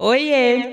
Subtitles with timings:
[0.00, 0.72] Oiê!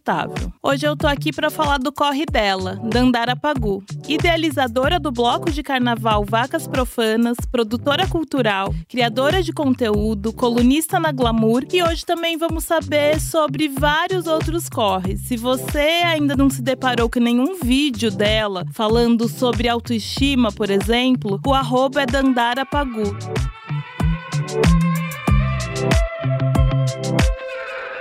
[0.63, 5.61] Hoje eu tô aqui para falar do corre dela, Dandara Pagu, idealizadora do bloco de
[5.61, 12.63] carnaval Vacas Profanas, produtora cultural, criadora de conteúdo, colunista na Glamour e hoje também vamos
[12.63, 15.21] saber sobre vários outros corres.
[15.21, 21.39] Se você ainda não se deparou com nenhum vídeo dela falando sobre autoestima, por exemplo,
[21.45, 23.15] o arroba é Dandara Pagu.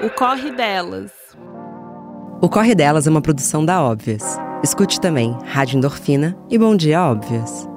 [0.02, 1.12] O corre delas.
[2.42, 4.22] O Corre Delas é uma produção da Óbvias.
[4.64, 7.69] Escute também Rádio Endorfina e Bom Dia Óbvias.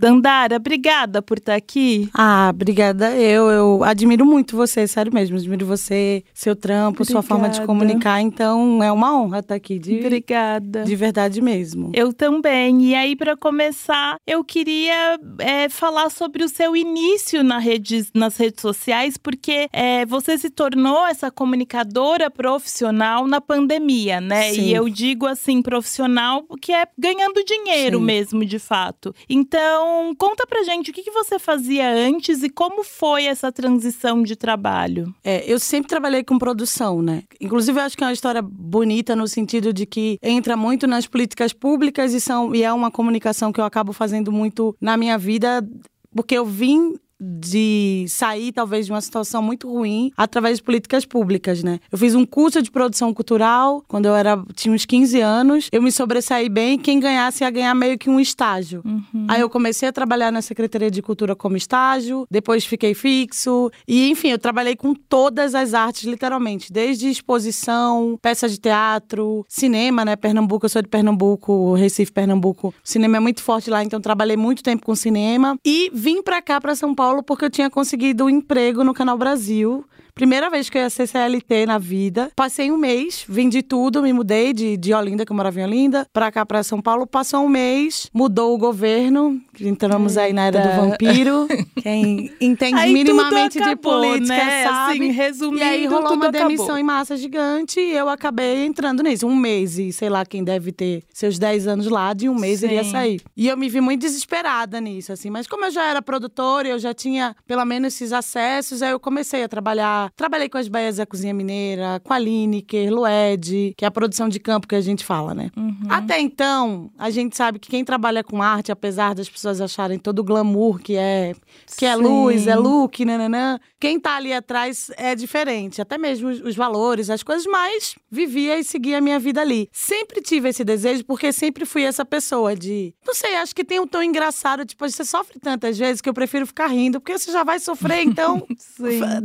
[0.00, 2.08] Dandara, obrigada por estar tá aqui.
[2.14, 3.50] Ah, obrigada eu.
[3.50, 5.36] Eu admiro muito você, sério mesmo.
[5.36, 7.12] Admiro você, seu trampo, obrigada.
[7.12, 8.18] sua forma de comunicar.
[8.22, 9.78] Então, é uma honra estar tá aqui.
[9.78, 10.84] De, obrigada.
[10.84, 11.92] De verdade mesmo.
[11.92, 12.80] Eu também.
[12.82, 18.38] E aí, para começar, eu queria é, falar sobre o seu início na rede, nas
[18.38, 24.54] redes sociais, porque é, você se tornou essa comunicadora profissional na pandemia, né?
[24.54, 24.62] Sim.
[24.62, 28.04] E eu digo assim, profissional, que é ganhando dinheiro Sim.
[28.04, 29.14] mesmo, de fato.
[29.28, 33.50] Então, então, conta pra gente o que, que você fazia antes e como foi essa
[33.50, 35.12] transição de trabalho.
[35.24, 37.24] É, eu sempre trabalhei com produção, né?
[37.40, 41.06] Inclusive, eu acho que é uma história bonita no sentido de que entra muito nas
[41.06, 45.18] políticas públicas e, são, e é uma comunicação que eu acabo fazendo muito na minha
[45.18, 45.66] vida,
[46.14, 51.62] porque eu vim de sair talvez de uma situação muito ruim através de políticas públicas,
[51.62, 51.78] né?
[51.92, 55.68] Eu fiz um curso de produção cultural quando eu era tinha uns 15 anos.
[55.70, 58.82] Eu me sobressaí bem, quem ganhasse ia ganhar meio que um estágio.
[58.84, 59.26] Uhum.
[59.28, 64.08] Aí eu comecei a trabalhar na Secretaria de Cultura como estágio, depois fiquei fixo e
[64.10, 70.16] enfim, eu trabalhei com todas as artes literalmente, desde exposição, peça de teatro, cinema, né?
[70.16, 72.68] Pernambuco, eu sou de Pernambuco, Recife, Pernambuco.
[72.68, 76.40] O cinema é muito forte lá, então trabalhei muito tempo com cinema e vim para
[76.40, 79.84] cá para São Paulo Porque eu tinha conseguido um emprego no Canal Brasil
[80.20, 82.30] Primeira vez que eu ia ser CLT na vida.
[82.36, 86.06] Passei um mês, vendi tudo, me mudei de, de Olinda, que eu morava em Olinda,
[86.12, 87.06] pra cá, pra São Paulo.
[87.06, 89.40] Passou um mês, mudou o governo.
[89.58, 91.48] Entramos aí na era do vampiro.
[91.82, 94.64] Quem entende aí minimamente acabou, de política né?
[94.64, 94.92] sabe.
[94.92, 96.78] Assim, resumindo, e aí rolou uma demissão acabou.
[96.78, 99.26] em massa gigante e eu acabei entrando nisso.
[99.26, 102.60] Um mês, e sei lá quem deve ter seus 10 anos lá, de um mês
[102.60, 102.66] Sim.
[102.66, 103.22] iria sair.
[103.34, 105.30] E eu me vi muito desesperada nisso, assim.
[105.30, 109.00] Mas como eu já era produtora, eu já tinha pelo menos esses acessos, aí eu
[109.00, 113.84] comecei a trabalhar Trabalhei com as Baias da Cozinha Mineira, com a Lineker, Lued, que
[113.84, 115.50] é a produção de campo que a gente fala, né?
[115.56, 115.86] Uhum.
[115.88, 120.20] Até então, a gente sabe que quem trabalha com arte, apesar das pessoas acharem todo
[120.20, 121.34] o glamour que é,
[121.76, 125.80] que é luz, é look, nananã, quem tá ali atrás é diferente.
[125.80, 129.68] Até mesmo os, os valores, as coisas, mas vivia e seguia a minha vida ali.
[129.72, 132.94] Sempre tive esse desejo, porque sempre fui essa pessoa de.
[133.06, 136.14] Não sei, acho que tem um tom engraçado, tipo, você sofre tantas vezes que eu
[136.14, 138.46] prefiro ficar rindo, porque você já vai sofrer, então.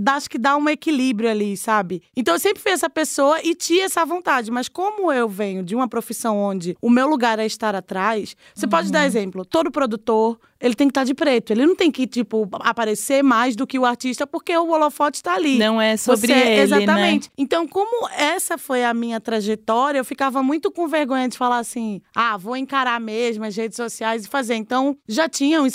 [0.07, 2.01] acho que dá uma equilíbrio ali, sabe?
[2.15, 4.51] Então eu sempre fui essa pessoa e tinha essa vontade.
[4.51, 8.65] Mas como eu venho de uma profissão onde o meu lugar é estar atrás, você
[8.65, 8.69] uhum.
[8.69, 9.05] pode dar uhum.
[9.05, 9.45] exemplo.
[9.45, 11.51] Todo produtor, ele tem que estar tá de preto.
[11.51, 15.35] Ele não tem que, tipo, aparecer mais do que o artista, porque o holofote está
[15.35, 15.57] ali.
[15.57, 16.61] Não é sobre Você, ele, né?
[16.61, 17.27] Exatamente.
[17.27, 17.33] Né?
[17.37, 22.01] Então, como essa foi a minha trajetória, eu ficava muito com vergonha de falar assim,
[22.15, 24.55] ah, vou encarar mesmo as redes sociais e fazer.
[24.55, 25.67] Então, já tinham,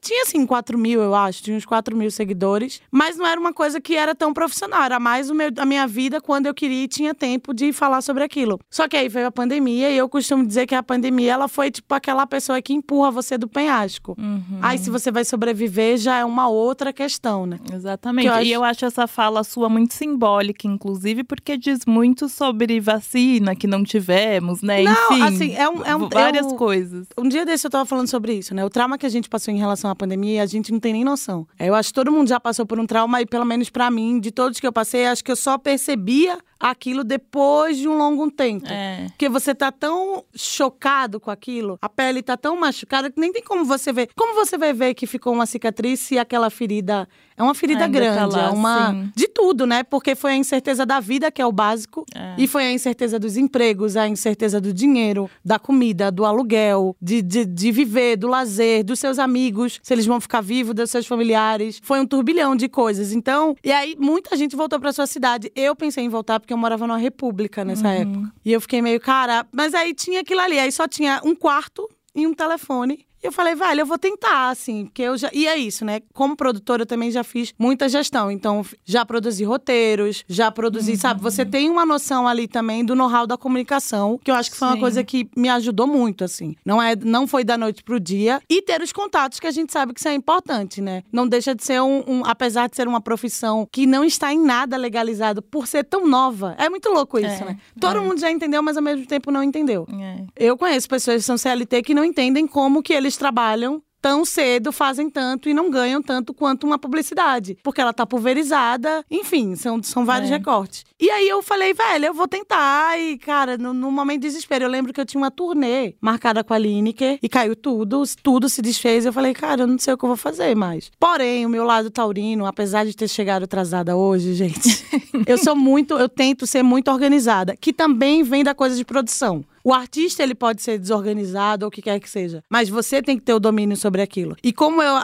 [0.00, 3.52] tinha assim, 4 mil, eu acho, tinha uns 4 mil seguidores, mas não era uma
[3.52, 6.84] coisa que era tão profissional, era mais o meu, a minha vida quando eu queria
[6.84, 8.58] e tinha tempo de falar sobre aquilo.
[8.70, 11.70] Só que aí veio a pandemia e eu costumo dizer que a pandemia, ela foi
[11.70, 14.16] tipo aquela pessoa que empurra você do penhasco.
[14.32, 14.58] Uhum.
[14.62, 17.58] Aí, se você vai sobreviver, já é uma outra questão, né?
[17.72, 18.26] Exatamente.
[18.26, 18.44] Eu acho...
[18.44, 23.66] E eu acho essa fala sua muito simbólica, inclusive, porque diz muito sobre vacina que
[23.66, 24.82] não tivemos, né?
[24.82, 27.06] Não, Enfim, assim, é um, é um, várias eu, coisas.
[27.18, 28.64] Um dia desse eu tava falando sobre isso, né?
[28.64, 31.04] O trauma que a gente passou em relação à pandemia, a gente não tem nem
[31.04, 31.46] noção.
[31.58, 34.18] Eu acho que todo mundo já passou por um trauma, e pelo menos para mim,
[34.18, 38.30] de todos que eu passei, acho que eu só percebia aquilo depois de um longo
[38.30, 38.66] tempo.
[38.68, 39.06] É.
[39.08, 43.42] Porque você tá tão chocado com aquilo, a pele tá tão machucada que nem tem
[43.42, 44.08] como você ver.
[44.16, 47.08] Como você vai ver que ficou uma cicatriz se aquela ferida
[47.42, 48.90] é uma ferida Ainda tá grande, lá, é uma.
[48.92, 49.12] sim.
[49.14, 49.82] De tudo, né?
[49.82, 52.34] Porque foi a incerteza da vida, que é o básico, É.
[52.38, 57.22] e foi a incerteza dos empregos, a incerteza do dinheiro, da comida, do aluguel, de,
[57.22, 61.06] de, de viver, do lazer, dos seus amigos, se eles vão ficar vivos, dos seus
[61.06, 61.80] familiares.
[61.82, 63.12] Foi um turbilhão de coisas.
[63.12, 65.50] Então, e aí muita gente voltou pra sua cidade.
[65.56, 67.92] Eu pensei em voltar porque eu morava numa república nessa Uhum.
[67.94, 68.32] época.
[68.44, 71.88] E eu fiquei meio, cara, mas aí tinha aquilo ali, aí só tinha um quarto
[72.14, 73.04] e um telefone.
[73.22, 75.30] E eu falei, velho, eu vou tentar, assim, porque eu já.
[75.32, 76.00] E é isso, né?
[76.12, 78.30] Como produtora, eu também já fiz muita gestão.
[78.30, 81.20] Então, já produzi roteiros, já produzi, sabe?
[81.20, 81.30] Uhum.
[81.30, 84.68] Você tem uma noção ali também do know-how da comunicação, que eu acho que foi
[84.68, 84.80] uma Sim.
[84.80, 86.56] coisa que me ajudou muito, assim.
[86.64, 88.40] Não, é, não foi da noite pro dia.
[88.48, 91.02] E ter os contatos, que a gente sabe que isso é importante, né?
[91.12, 94.42] Não deixa de ser um, um- Apesar de ser uma profissão que não está em
[94.42, 96.54] nada legalizado por ser tão nova.
[96.58, 97.56] É muito louco isso, É, né?
[97.78, 98.00] Todo é.
[98.00, 99.86] mundo já entendeu, mas ao mesmo tempo não entendeu.
[100.00, 100.24] É.
[100.36, 104.72] Eu conheço pessoas que são CLT que não entendem como que eles trabalham tão cedo,
[104.72, 107.56] fazem tanto e não ganham tanto quanto uma publicidade.
[107.62, 110.34] Porque ela tá pulverizada, enfim, são, são vários É.
[110.38, 110.84] recortes.
[111.00, 112.98] E aí eu falei, velho, eu vou tentar.
[112.98, 116.42] E, cara, no, no momento de desespero, eu lembro que eu tinha uma turnê marcada
[116.42, 119.06] com a Lineker e caiu tudo, tudo se desfez.
[119.06, 120.90] Eu falei, cara, eu não sei o que eu vou fazer mais.
[120.98, 124.84] Porém, o meu lado taurino, apesar de ter chegado atrasada hoje, gente,
[125.28, 129.44] eu sou muito, eu tento ser muito organizada, que também vem da coisa de produção.
[129.64, 133.16] O artista ele pode ser desorganizado ou o que quer que seja, mas você tem
[133.16, 134.36] que ter o domínio sobre aquilo.
[134.42, 134.94] E como eu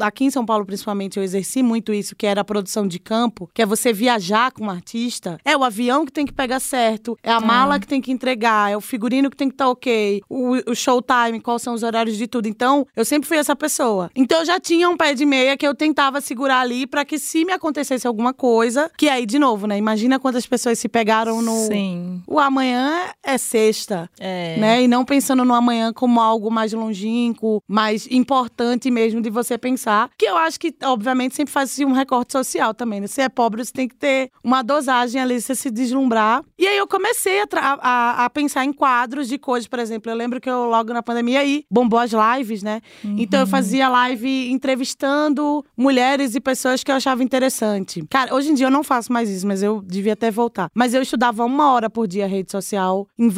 [0.00, 3.50] aqui em São Paulo principalmente eu exerci muito isso, que era a produção de campo,
[3.54, 7.16] que é você viajar com um artista, é o avião que tem que pegar certo,
[7.22, 10.22] é a mala que tem que entregar, é o figurino que tem que estar ok,
[10.28, 12.48] o, o showtime, quais são os horários de tudo.
[12.48, 14.10] Então, eu sempre fui essa pessoa.
[14.14, 17.18] Então, eu já tinha um pé de meia que eu tentava segurar ali pra que
[17.18, 19.78] se me acontecesse alguma coisa, que aí de novo, né?
[19.78, 22.22] Imagina quantas pessoas se pegaram no Sim.
[22.26, 23.85] o amanhã é sexta,
[24.18, 24.56] É.
[24.58, 24.82] né?
[24.82, 30.10] E não pensando no amanhã como algo mais longínquo, mais importante mesmo de você pensar.
[30.18, 33.00] Que eu acho que, obviamente, sempre faz um recorte social também.
[33.00, 33.06] Né?
[33.06, 36.42] Se é pobre, você tem que ter uma dosagem ali, você se deslumbrar.
[36.58, 37.46] E aí eu comecei a,
[37.80, 40.10] a- a pensar em quadros de coisas, por exemplo.
[40.10, 42.80] Eu lembro que eu, logo na pandemia, aí bombou as lives, né?
[43.04, 48.04] Então eu fazia live entrevistando mulheres e pessoas que eu achava interessante.
[48.08, 50.70] Cara, hoje em dia eu não faço mais isso, mas eu devia até voltar.
[50.74, 53.28] Mas eu estudava uma hora por dia rede social, em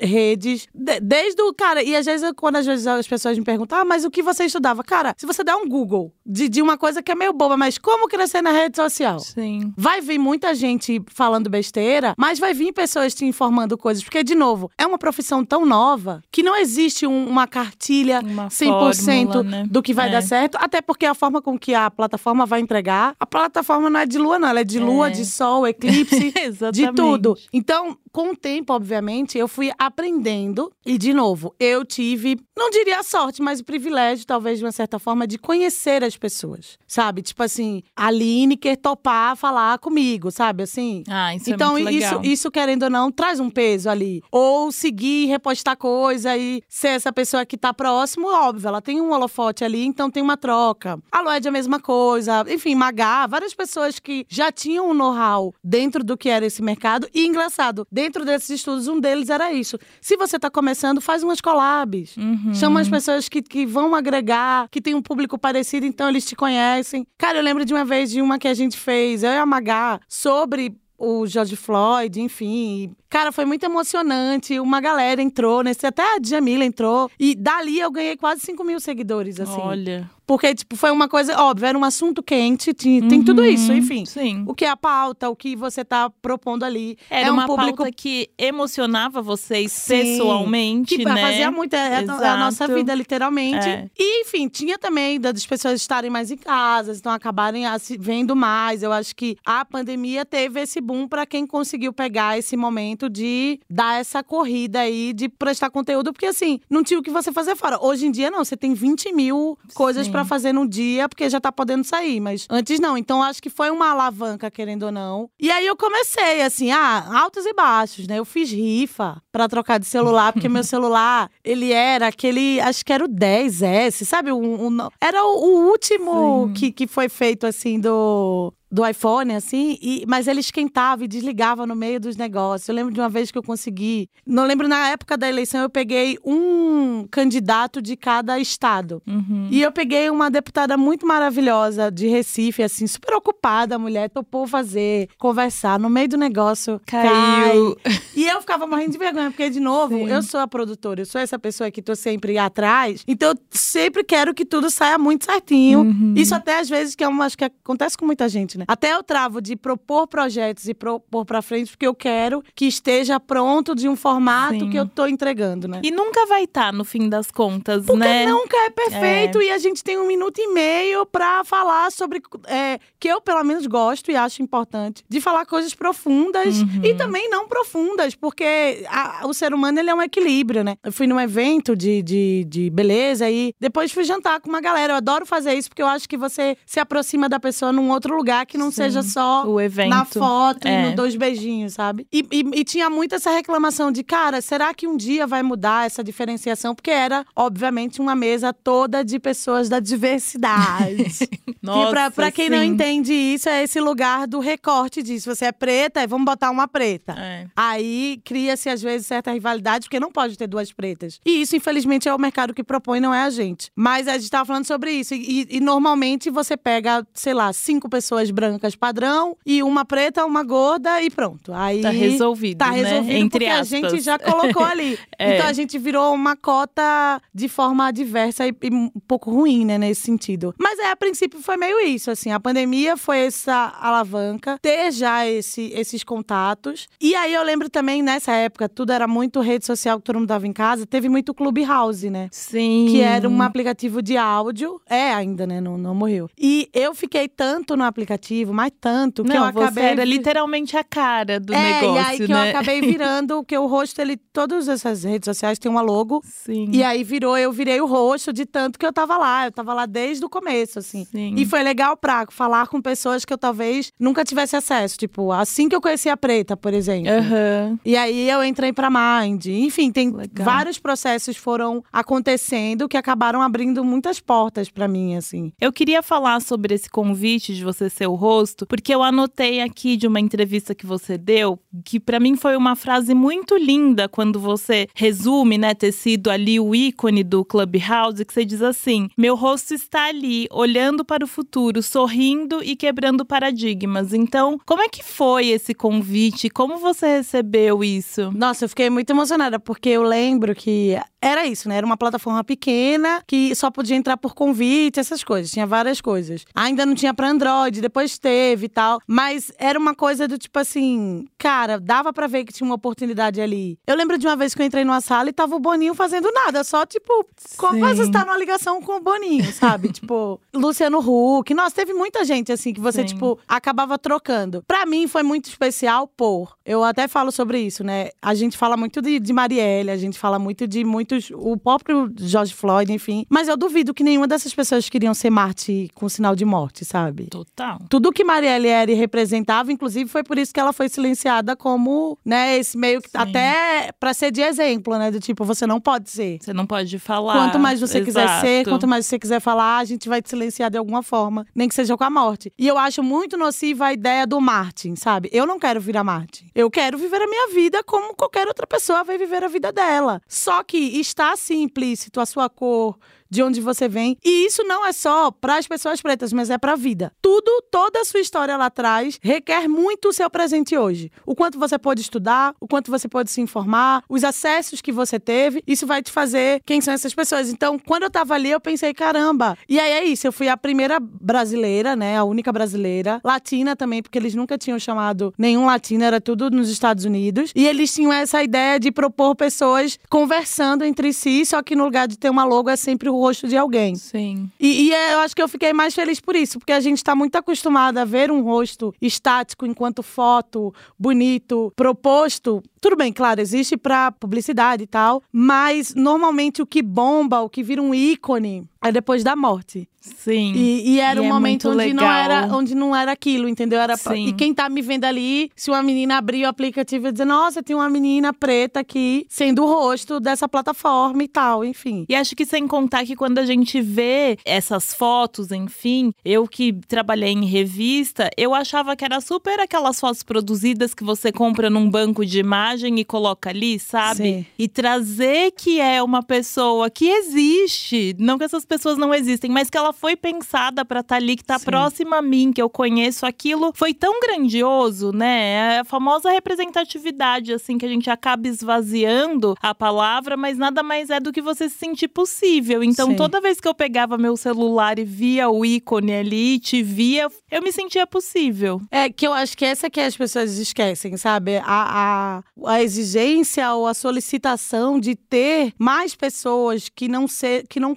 [0.00, 0.66] redes.
[0.74, 1.52] de- desde o.
[1.54, 4.22] Cara, e às vezes, quando às vezes as pessoas me perguntam, ah, mas o que
[4.22, 4.82] você estudava?
[4.84, 7.78] Cara, se você der um Google de, de uma coisa que é meio boba, mas
[7.78, 9.18] como crescer na rede social?
[9.20, 9.72] Sim.
[9.76, 14.02] Vai vir muita gente falando besteira, mas vai vir pessoas te informando coisas.
[14.04, 18.48] Porque, de novo, é uma profissão tão nova que não existe um- uma cartilha Uma
[18.50, 19.66] 100% fórmula, né?
[19.70, 20.12] do que vai É.
[20.12, 20.56] dar certo.
[20.60, 24.18] Até porque a forma com que a plataforma vai entregar, a plataforma não é de
[24.18, 24.48] lua, não.
[24.48, 25.10] Ela é de lua, É.
[25.10, 26.32] de sol, eclipse,
[26.72, 27.36] de tudo.
[27.52, 30.72] Então, com o tempo, obviamente, eu fui aprendendo.
[30.84, 34.72] E, de novo, eu tive, não diria a sorte, mas o privilégio, talvez, de uma
[34.72, 36.76] certa forma, de conhecer as pessoas.
[36.84, 37.22] Sabe?
[37.22, 40.64] Tipo assim, a Lineker topar falar comigo, sabe?
[40.64, 41.04] Assim.
[41.08, 42.24] Ah, isso então, é muito isso, legal.
[42.24, 44.20] isso, querendo ou não, traz um peso ali.
[44.32, 49.12] Ou seguir, repostar coisa e ser essa pessoa que tá próximo, óbvio, ela tem um
[49.12, 50.98] holofote ali, então tem uma troca.
[51.12, 52.44] A Loed é a mesma coisa.
[52.48, 57.08] Enfim, Magá, várias pessoas que já tinham um know-how dentro do que era esse mercado.
[57.14, 59.78] E engraçado, dentro desses estudos, um deles era isso.
[60.00, 62.16] Se você tá começando, faz umas collabs.
[62.16, 62.54] Uhum.
[62.54, 66.34] Chama as pessoas que, que vão agregar, que tem um público parecido, então eles te
[66.34, 67.06] conhecem.
[67.16, 69.46] Cara, eu lembro de uma vez de uma que a gente fez, eu e a
[69.46, 72.92] Magá, sobre o George Floyd, enfim.
[73.08, 74.58] Cara, foi muito emocionante.
[74.58, 77.08] Uma galera entrou, nesse, até a Djamila entrou.
[77.18, 79.60] E dali eu ganhei quase 5 mil seguidores, assim.
[79.60, 80.10] Olha.
[80.28, 83.78] Porque, tipo, foi uma coisa, óbvio, era um assunto quente, tinha- tem tudo isso, Uhum.
[83.78, 84.04] enfim.
[84.04, 84.44] Sim.
[84.46, 86.98] O que é a pauta, o que você tá propondo ali.
[87.08, 89.96] Era é um uma público pauta que emocionava vocês Sim.
[89.96, 91.18] pessoalmente, que né?
[91.18, 93.66] fazia muito, é, é a nossa vida, literalmente.
[93.66, 93.88] É.
[93.98, 98.82] E, enfim, tinha também das pessoas estarem mais em casa, então acabarem assi- vendo mais.
[98.82, 103.58] Eu acho que a pandemia teve esse boom para quem conseguiu pegar esse momento de
[103.70, 107.56] dar essa corrida aí, de prestar conteúdo, porque assim, não tinha o que você fazer
[107.56, 107.78] fora.
[107.82, 110.12] Hoje em dia, não, você tem 20 mil coisas Sim.
[110.18, 112.96] Para fazer num dia, porque já tá podendo sair, mas antes não.
[112.96, 115.30] Então, acho que foi uma alavanca, querendo ou não.
[115.38, 118.18] E aí eu comecei, assim, ah, altos e baixos, né?
[118.18, 122.92] Eu fiz rifa para trocar de celular, porque meu celular, ele era aquele, acho que
[122.92, 124.30] era o 10S, sabe?
[124.32, 126.52] O, o- era o, o último Sim.
[126.54, 131.66] que, que foi feito, assim, do do iPhone, assim, e, mas ele esquentava e desligava
[131.66, 132.68] no meio dos negócios.
[132.68, 134.08] Eu lembro de uma vez que eu consegui.
[134.26, 139.02] Não lembro, na época da eleição, eu peguei um candidato de cada estado.
[139.06, 139.48] Uhum.
[139.50, 144.46] E eu peguei uma deputada muito maravilhosa de Recife, assim, super ocupada, a mulher topou
[144.46, 145.78] fazer, conversar.
[145.78, 147.76] No meio do negócio, Caiu.
[147.76, 148.00] cai.
[148.14, 150.08] E eu ficava morrendo de vergonha, porque, de novo, Sim.
[150.10, 153.02] eu sou a produtora, eu sou essa pessoa que tô sempre atrás.
[153.06, 155.80] Então, eu sempre quero que tudo saia muito certinho.
[155.80, 156.14] Uhum.
[156.16, 158.64] Isso até às vezes, que é uma, acho que acontece com muita gente, né?
[158.68, 163.18] Até eu travo de propor projetos e propor pra frente, porque eu quero que esteja
[163.20, 164.70] pronto de um formato Sim.
[164.70, 165.80] que eu tô entregando, né?
[165.82, 168.26] E nunca vai estar, no fim das contas, Porque né?
[168.26, 172.20] nunca é perfeito e a gente tem um minuto e meio pra falar sobre.
[172.46, 175.04] é, que eu, pelo menos, gosto e acho importante.
[175.08, 176.80] De falar coisas profundas Uhum.
[176.84, 180.76] e também não profundas, porque a- o ser humano ele é um equilíbrio, né?
[180.82, 184.94] Eu fui num evento de, de, de beleza e depois fui jantar com uma galera.
[184.94, 188.16] Eu adoro fazer isso porque eu acho que você se aproxima da pessoa num outro
[188.16, 188.76] lugar que não Sim.
[188.82, 189.90] seja só O evento.
[189.90, 190.90] na foto e É.
[190.90, 192.06] no dois beijinhos, sabe?
[192.12, 195.86] E, e- e tinha muito essa reclamação de, cara, será que um dia vai mudar
[195.86, 196.74] essa diferenciação?
[196.74, 201.26] Porque era, obviamente, uma mesa toda de pessoas da diversidade.
[201.62, 202.66] Nossa, que pra, pra quem não sim.
[202.66, 205.34] entende isso, é esse lugar do recorte disso.
[205.34, 207.12] Você é preta, é, vamos botar uma preta.
[207.18, 207.46] É.
[207.56, 211.20] Aí cria-se, às vezes, certa rivalidade, porque não pode ter duas pretas.
[211.24, 213.70] E isso, infelizmente, é o mercado que propõe, não é a gente.
[213.76, 215.14] Mas a gente tava falando sobre isso.
[215.14, 220.24] E, e- e normalmente você pega, sei lá, cinco pessoas brancas padrão e uma preta,
[220.24, 221.52] uma gorda e pronto.
[221.52, 222.82] Aí Tá resolvido, Tá né?
[222.82, 223.68] resolvido Entre porque a aspas.
[223.68, 224.98] gente já colocou ali.
[225.20, 225.34] É.
[225.36, 229.76] Então a gente virou uma cota de forma diversa e, e um pouco ruim, né,
[229.76, 230.54] nesse sentido.
[230.56, 232.30] Mas é, a princípio foi meio isso, assim.
[232.30, 236.86] A pandemia foi essa alavanca, ter já esse- esses contatos.
[237.00, 240.28] E aí eu lembro também, nessa época, tudo era muito rede social, que todo mundo
[240.28, 242.28] tava em casa, teve muito Clubhouse, né?
[242.30, 242.86] Sim.
[242.90, 244.80] Que era um aplicativo de áudio.
[244.88, 245.60] É ainda, né?
[245.60, 246.30] Não, não morreu.
[246.38, 249.70] E eu fiquei tanto no aplicativo, mas tanto, que Não, eu acabei.
[249.72, 252.46] você era literalmente a cara do é, negócio, e aí que né?
[252.46, 254.16] eu acabei virando, que o rosto, ele.
[254.16, 256.22] Todas essas redes sociais têm uma logo.
[256.24, 256.68] Sim.
[256.72, 259.46] E aí virou, eu virei o rosto de tanto que eu tava lá.
[259.46, 261.04] Eu tava lá desde o começo, assim.
[261.04, 261.34] Sim.
[261.36, 264.96] E foi legal pra falar com pessoas que eu talvez nunca tivesse acesso.
[264.96, 267.10] Tipo, assim que eu conheci a Preta, por exemplo.
[267.10, 267.78] Aham.
[267.84, 269.46] E aí eu entrei pra Mind.
[269.46, 270.44] Enfim, tem Legal.
[270.44, 275.52] vários processos foram acontecendo que acabaram abrindo muitas portas pra mim, assim.
[275.60, 279.96] Eu queria falar sobre esse convite de você ser o rosto, porque eu anotei aqui
[279.96, 284.38] de uma entrevista que você deu, que pra mim foi uma frase muito linda quando
[284.40, 289.34] você resume, né, ter sido ali o ícone do Clubhouse, que você diz assim: "Meu
[289.34, 294.12] rosto está ali, olhando para o futuro, sorrindo e quebrando paradigmas".
[294.12, 296.50] Então, como é que foi esse convite?
[296.50, 298.32] Como você recebeu isso?
[298.32, 301.76] Nossa, eu fiquei muito emocionada, porque eu lembro que era isso, né?
[301.76, 305.50] Era uma plataforma pequena que só podia entrar por convite, essas coisas.
[305.50, 306.44] Tinha várias coisas.
[306.54, 309.00] Ainda não tinha pra Android, depois teve e tal.
[309.06, 313.40] Mas era uma coisa do tipo assim, cara, dava pra ver que tinha uma oportunidade
[313.40, 313.78] ali.
[313.86, 316.30] Eu lembro de uma vez que eu entrei numa sala e tava o Boninho fazendo
[316.32, 319.90] nada, só tipo, como você está numa ligação com o Boninho, sabe?
[319.92, 321.52] tipo, Luciano Huck.
[321.52, 323.14] Nossa, teve muita gente assim que você, Sim.
[323.14, 324.62] tipo, acabava trocando.
[324.66, 326.56] Pra mim foi muito especial por.
[326.64, 328.10] Eu até falo sobre isso, né?
[328.22, 331.30] A gente fala muito de, de Marielle, a gente fala muito de muitos.
[331.34, 333.26] O próprio George Floyd, enfim.
[333.28, 337.26] Mas eu duvido que nenhuma dessas pessoas queriam ser Marte com sinal de morte, sabe?
[337.26, 337.80] Total.
[337.98, 342.78] Tudo que Marielle representava, inclusive, foi por isso que ela foi silenciada como, né, esse
[342.78, 343.10] meio que.
[343.10, 343.18] Sim.
[343.18, 345.10] Até pra ser de exemplo, né?
[345.10, 346.38] Do tipo, você não pode ser.
[346.40, 347.32] Você não pode falar.
[347.32, 348.70] Quanto mais você quiser ser, Exato.
[348.70, 351.74] quanto mais você quiser falar, a gente vai te silenciar de alguma forma, nem que
[351.74, 352.52] seja com a morte.
[352.56, 355.28] E eu acho muito nociva a ideia do Martin, sabe?
[355.32, 356.46] Eu não quero virar Martin.
[356.54, 360.22] Eu quero viver a minha vida como qualquer outra pessoa vai viver a vida dela.
[360.28, 362.96] Só que está assim implícito a sua cor,
[363.30, 364.16] de onde você vem.
[364.24, 367.12] E isso não é só para as pessoas pretas, mas é para a vida.
[367.20, 371.10] Tudo, toda a sua história lá atrás requer muito o seu presente hoje.
[371.26, 375.18] O quanto você pode estudar, o quanto você pode se informar, os acessos que você
[375.18, 377.50] teve, isso vai te fazer quem são essas pessoas.
[377.50, 379.56] Então, quando eu tava ali, eu pensei, caramba.
[379.68, 384.02] E aí é isso, eu fui a primeira brasileira, né, a única brasileira, latina também,
[384.02, 387.52] porque eles nunca tinham chamado nenhum latino, era tudo nos Estados Unidos.
[387.54, 392.08] E eles tinham essa ideia de propor pessoas conversando entre si, só que no lugar
[392.08, 393.94] de ter uma logo é sempre o rosto de alguém.
[393.96, 394.50] Sim.
[394.58, 396.98] E, e é- eu acho que eu fiquei mais feliz por isso, porque a gente
[396.98, 402.62] está muito acostumada a ver um rosto estático enquanto foto, bonito, proposto.
[402.80, 407.62] Tudo bem, claro, existe para publicidade e tal, mas normalmente o que bomba, o que
[407.62, 409.88] vira um ícone, é depois da morte.
[410.00, 410.52] Sim.
[410.54, 412.12] E, e era E um é momento onde não, legal.
[412.24, 413.78] era, onde não era aquilo, entendeu?
[413.80, 414.16] Era pra-.
[414.16, 417.62] E quem tá me vendo ali, se uma menina abrir o aplicativo e dizer, nossa,
[417.62, 422.06] tem uma menina preta aqui, sendo o rosto dessa plataforma e tal, enfim.
[422.08, 426.72] E acho que sem contar que quando a gente vê essas fotos, enfim, eu que
[426.86, 431.90] trabalhei em revista, eu achava que era super aquelas fotos produzidas que você compra num
[431.90, 434.16] banco de imagem e coloca ali, sabe?
[434.22, 434.46] Sim.
[434.58, 439.70] E trazer que é uma pessoa que existe, não que essas pessoas não existem, mas
[439.70, 441.64] que ela foi pensada pra estar ali, que tá Sim.
[441.64, 445.48] próxima a mim, que eu conheço aquilo, foi tão grandioso, né?
[445.48, 451.10] É a famosa representatividade, assim, que a gente acaba esvaziando a palavra, mas nada mais
[451.10, 452.84] é do que você se sentir possível.
[452.84, 453.16] Então, Sim.
[453.16, 457.62] toda vez que eu pegava meu celular e via o ícone ali, te via, eu
[457.62, 458.80] me sentia possível.
[458.90, 461.56] É que eu acho que essa que as pessoas esquecem, sabe?
[461.58, 467.80] A, a, a exigência ou a solicitação de ter mais pessoas que não, se, que
[467.80, 467.94] não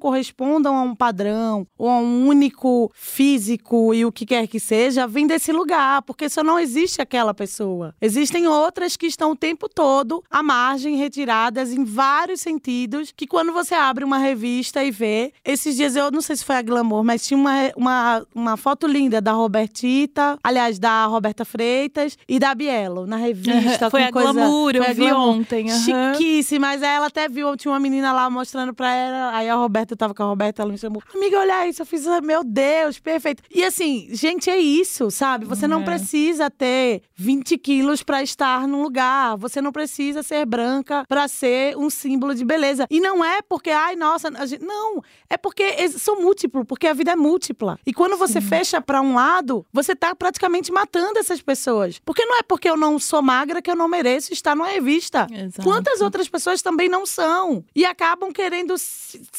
[0.62, 5.08] correspondam a um padrão ou a um único físico e o que quer que seja,
[5.08, 7.96] vem desse lugar, porque só não existe aquela pessoa.
[8.00, 13.51] Existem outras que estão o tempo todo à margem, retiradas em vários sentidos, que quando
[13.51, 17.03] você abre uma revista e vê, esses dias eu não sei se foi a Glamour,
[17.03, 22.53] mas tinha uma, uma, uma foto linda da Robertita, aliás, da Roberta Freitas e da
[22.53, 23.89] Bielo, na revista.
[23.89, 25.36] Foi com a coisa, Glamour, eu foi vi Glamour.
[25.38, 25.72] ontem.
[25.72, 26.13] aham.
[26.13, 29.96] Chiquíssima, mas ela até viu, tinha uma menina lá mostrando pra ela, aí a Roberta
[29.96, 33.43] tava com a Roberta, ela me chamou, amiga, olha isso, eu fiz, meu Deus, perfeito.
[33.53, 35.46] E assim, gente, é isso, sabe?
[35.46, 35.84] Você não É.
[35.86, 41.77] precisa ter 20 quilos pra estar num lugar, você não precisa ser branca pra ser
[41.77, 42.88] um símbolo de beleza.
[42.89, 47.12] E não é porque, ai, nossa, gente, não, é porque são múltiplos, porque a vida
[47.12, 47.77] é múltipla.
[47.86, 52.00] E quando você fecha pra um lado, você tá praticamente matando essas pessoas.
[52.03, 55.27] Porque não é porque eu não sou magra que eu não mereço estar numa revista.
[55.31, 55.62] Exato.
[55.63, 57.63] Quantas outras pessoas também não são?
[57.75, 58.74] E acabam querendo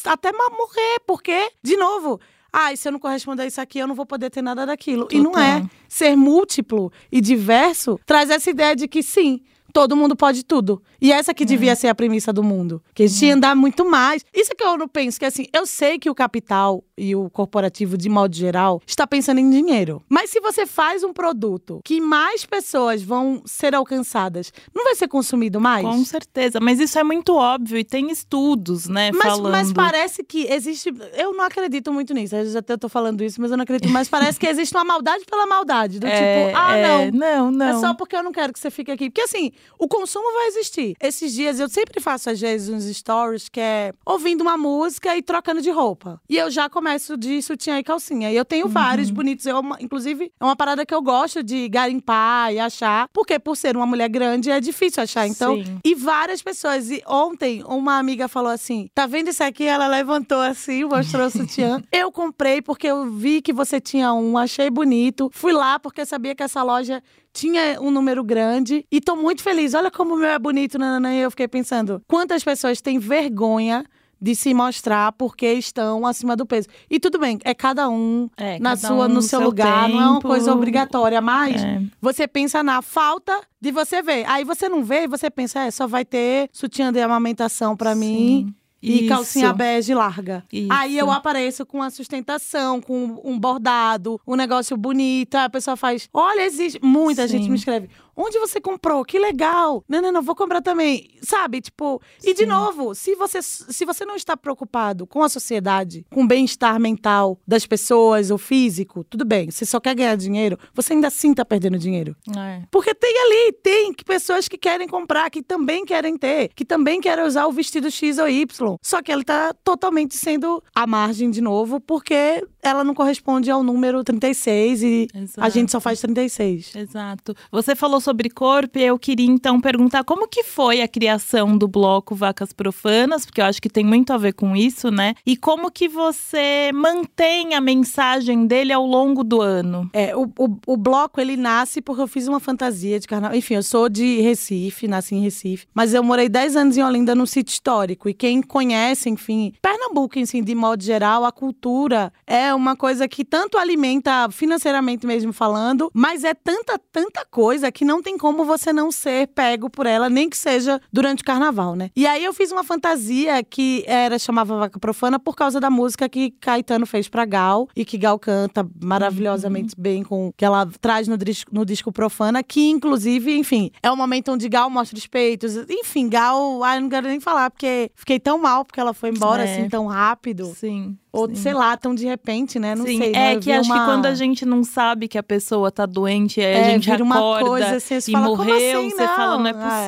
[0.07, 2.21] até morrer, porque, de novo.
[2.52, 5.09] Ah, se eu não corresponder a isso aqui, eu não vou poder ter nada daquilo.
[5.11, 5.61] E não é.
[5.61, 5.71] Total.
[5.88, 9.40] Ser múltiplo e diverso traz essa ideia de que sim,
[9.73, 10.82] todo mundo pode tudo.
[11.00, 12.82] E essa que devia ser a premissa do mundo.
[12.94, 14.25] Que a gente ia andar muito mais.
[14.35, 17.99] Isso que eu não penso, que assim, eu sei que o capital e o corporativo,
[17.99, 20.00] de modo geral, está pensando em dinheiro.
[20.09, 25.09] Mas se você faz um produto que mais pessoas vão ser alcançadas, não vai ser
[25.09, 25.85] consumido mais?
[25.85, 29.50] Com certeza, mas isso é muito óbvio e tem estudos, né, Mas, falando.
[29.50, 30.94] mas parece que existe.
[31.14, 32.37] Eu não acredito muito nisso.
[32.37, 33.90] Eu já até tô falando isso, mas eu não acredito.
[33.90, 35.99] Mas parece que existe uma maldade pela maldade.
[35.99, 37.18] Do É, tipo, ah, é, não.
[37.18, 37.78] não, não.
[37.78, 39.09] É só porque eu não quero que você fique aqui.
[39.09, 40.94] Porque assim, o consumo vai existir.
[41.00, 45.23] Esses dias eu sempre faço, às vezes, uns stories que é ouvindo uma música e
[45.23, 46.21] trocando de roupa.
[46.28, 48.30] E eu já começo de sutiã e calcinha.
[48.30, 49.14] E eu tenho vários Uhum.
[49.14, 49.46] bonitos.
[49.46, 53.08] Eu, inclusive, é uma parada que eu gosto de garimpar e achar.
[53.12, 55.26] Porque por ser uma mulher grande é difícil achar.
[55.26, 55.78] Então, Sim.
[55.84, 56.90] e várias pessoas.
[56.90, 59.64] E ontem, uma amiga falou assim: tá vendo isso aqui?
[59.64, 61.82] Ela levantou assim, mostrou o sutiã.
[61.92, 65.30] eu comprei porque eu vi que você tinha um, achei bonito.
[65.32, 69.42] Fui lá porque eu sabia que essa loja tinha um número grande e tô muito
[69.42, 69.72] feliz.
[69.75, 71.14] Olha como o meu é bonito, nananã.
[71.14, 73.85] E eu fiquei pensando: quantas pessoas têm vergonha
[74.22, 76.68] de se mostrar porque estão acima do peso.
[76.88, 79.88] E tudo bem, é cada um É, na cada sua, um no seu, seu lugar,
[79.88, 80.28] não é uma tempo.
[80.28, 81.82] coisa obrigatória, mas É.
[82.00, 84.24] você pensa na falta de você ver.
[84.28, 87.96] Aí você não vê e você pensa, é, só vai ter sutiã de amamentação pra
[87.96, 88.54] mim.
[88.85, 89.08] E Isso.
[89.08, 90.42] calcinha bege larga.
[90.52, 90.66] Isso.
[90.72, 95.37] Aí eu apareço com a sustentação, com um bordado, um negócio bonito.
[95.37, 96.80] Aí a pessoa faz: Olha, existe.
[96.82, 97.50] Muita gente Sim.
[97.50, 99.05] me escreve: Onde você comprou?
[99.05, 99.85] Que legal.
[99.88, 101.11] Não, não, não, vou comprar também.
[101.22, 101.61] Sabe?
[101.61, 102.01] Tipo.
[102.22, 102.46] E de Sim.
[102.46, 107.38] novo, se você, se você não está preocupado com a sociedade, com o bem-estar mental
[107.46, 109.51] das pessoas, ou físico, tudo bem.
[109.51, 112.16] Você só quer ganhar dinheiro, você ainda assim tá perdendo dinheiro.
[112.37, 112.62] É.
[112.70, 117.01] Porque tem ali, tem que pessoas que querem comprar, que também querem ter, que também
[117.01, 118.77] querem usar o vestido X ou Y.
[118.83, 123.62] Só que ele tá totalmente sendo à margem de novo, porque ela não corresponde ao
[123.62, 125.51] número 36 e a Exato.
[125.51, 126.77] gente só faz 36.
[126.77, 127.35] Exato.
[127.51, 131.66] Você falou sobre corpo e eu queria então perguntar como que foi a criação do
[131.66, 135.14] bloco Vacas Profanas, porque eu acho que tem muito a ver com isso, né?
[135.27, 139.90] E como que você mantém a mensagem dele ao longo do ano?
[139.92, 143.37] É, o, o, o bloco, ele nasce porque eu fiz uma fantasia de carnaval.
[143.37, 145.66] Enfim, eu sou de Recife, nasci em Recife.
[145.75, 148.09] Mas eu morei 10 anos em Olinda, no sítio histórico.
[148.09, 153.25] E quem conhece, enfim, Pernambuco, assim, de modo geral, a cultura é uma coisa que
[153.25, 158.73] tanto alimenta financeiramente mesmo falando, mas é tanta, tanta coisa que não tem como você
[158.73, 161.91] não ser pego por ela, nem que seja durante o carnaval, né?
[161.97, 166.09] E aí eu fiz uma fantasia que era chamava Vaca Profana por causa da música
[166.09, 171.09] que Caetano fez pra Gal e que Gal canta maravilhosamente bem com que ela traz
[171.09, 175.07] no disco, no disco Profana, que inclusive, enfim, é o momento onde Gal mostra os
[175.07, 175.57] peitos.
[175.69, 179.45] Enfim, Gal, ai, não quero nem falar porque fiquei tão mal porque ela foi embora
[179.45, 179.53] É.
[179.53, 180.47] assim tão rápido.
[180.57, 180.97] Sim.
[181.12, 181.35] Ou, Sim.
[181.35, 182.75] sei lá, tão de repente, né?
[182.75, 183.12] Não Sim, sei.
[183.12, 183.35] né?
[183.35, 186.40] é que acho uma- que quando a gente não sabe que a pessoa tá doente,
[186.40, 188.90] aí a É, gente vira uma acorda coisa assim, e fala, morreu, assim?
[188.90, 189.87] você fala, não é Não, ah, é.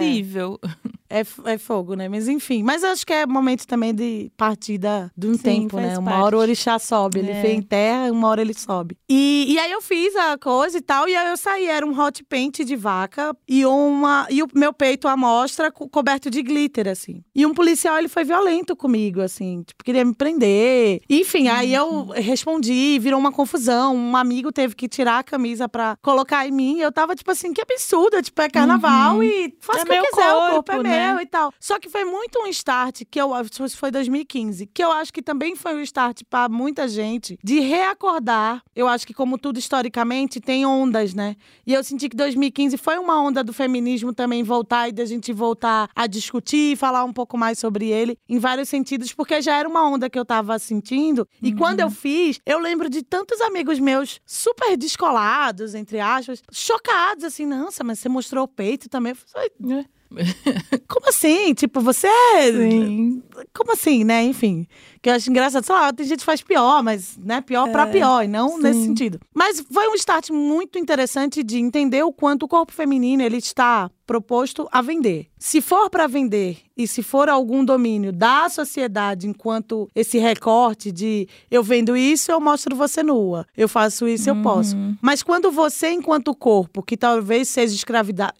[1.21, 2.09] É, é fogo, né?
[2.09, 2.63] Mas enfim.
[2.63, 5.99] Mas acho que é momento também de partida de um Sim, tempo, faz né?
[5.99, 6.25] Uma parte.
[6.25, 7.21] hora o orixá sobe.
[7.21, 7.43] Ele É.
[7.43, 8.97] vem em terra, uma hora ele sobe.
[9.09, 11.09] E, e aí eu fiz a coisa e tal.
[11.09, 11.67] E aí eu saí.
[11.67, 15.89] Era um hot paint de vaca e uma e o meu peito à mostra co-
[15.89, 17.23] coberto de glitter, assim.
[17.35, 19.63] E um policial, ele foi violento comigo, assim.
[19.63, 21.01] Tipo, queria me prender.
[21.09, 23.95] Enfim, aí eu respondi, virou uma confusão.
[23.95, 26.79] Um amigo teve que tirar a camisa pra colocar em mim.
[26.81, 28.21] Eu tava, tipo assim, que absurdo.
[28.23, 30.33] Tipo, é carnaval e faço É o que quiser.
[30.33, 30.89] o corpo é corpo, né?
[31.04, 31.53] meu e tal.
[31.59, 35.13] Só que foi muito um start que eu acho que foi 2015, que eu acho
[35.13, 38.63] que também foi um start pra muita gente de reacordar.
[38.75, 41.37] Eu acho que como tudo historicamente tem ondas, né?
[41.67, 45.33] E eu senti que 2015 foi uma onda do feminismo também voltar e da gente
[45.33, 49.57] voltar a discutir e falar um pouco mais sobre ele em vários sentidos, porque já
[49.57, 51.27] era uma onda que eu tava sentindo.
[51.43, 57.25] E quando eu fiz, eu lembro de tantos amigos meus super descolados, entre aspas, chocados
[57.25, 59.13] assim, nossa, mas você mostrou o peito também.
[59.13, 59.87] Eu falei,
[60.89, 61.55] como assim?
[61.55, 62.09] Tipo, você.
[62.53, 63.23] Sim.
[63.53, 64.23] Como assim, né?
[64.25, 64.67] Enfim.
[65.03, 65.65] Que eu acho engraçado.
[65.65, 67.41] Sei lá, tem gente que faz pior, mas, né?
[67.41, 68.63] Pior pra pior, e não sim.
[68.63, 69.21] nesse sentido.
[69.35, 73.91] Mas foi um start muito interessante de entender o quanto o corpo feminino ele está
[74.07, 75.29] proposto a vender.
[75.39, 81.27] Se for para vender e se for algum domínio da sociedade enquanto esse recorte de
[81.51, 83.47] eu vendo isso, eu mostro você nua.
[83.57, 84.77] Eu faço isso, eu posso.
[85.01, 87.75] Mas quando você, enquanto corpo, que talvez seja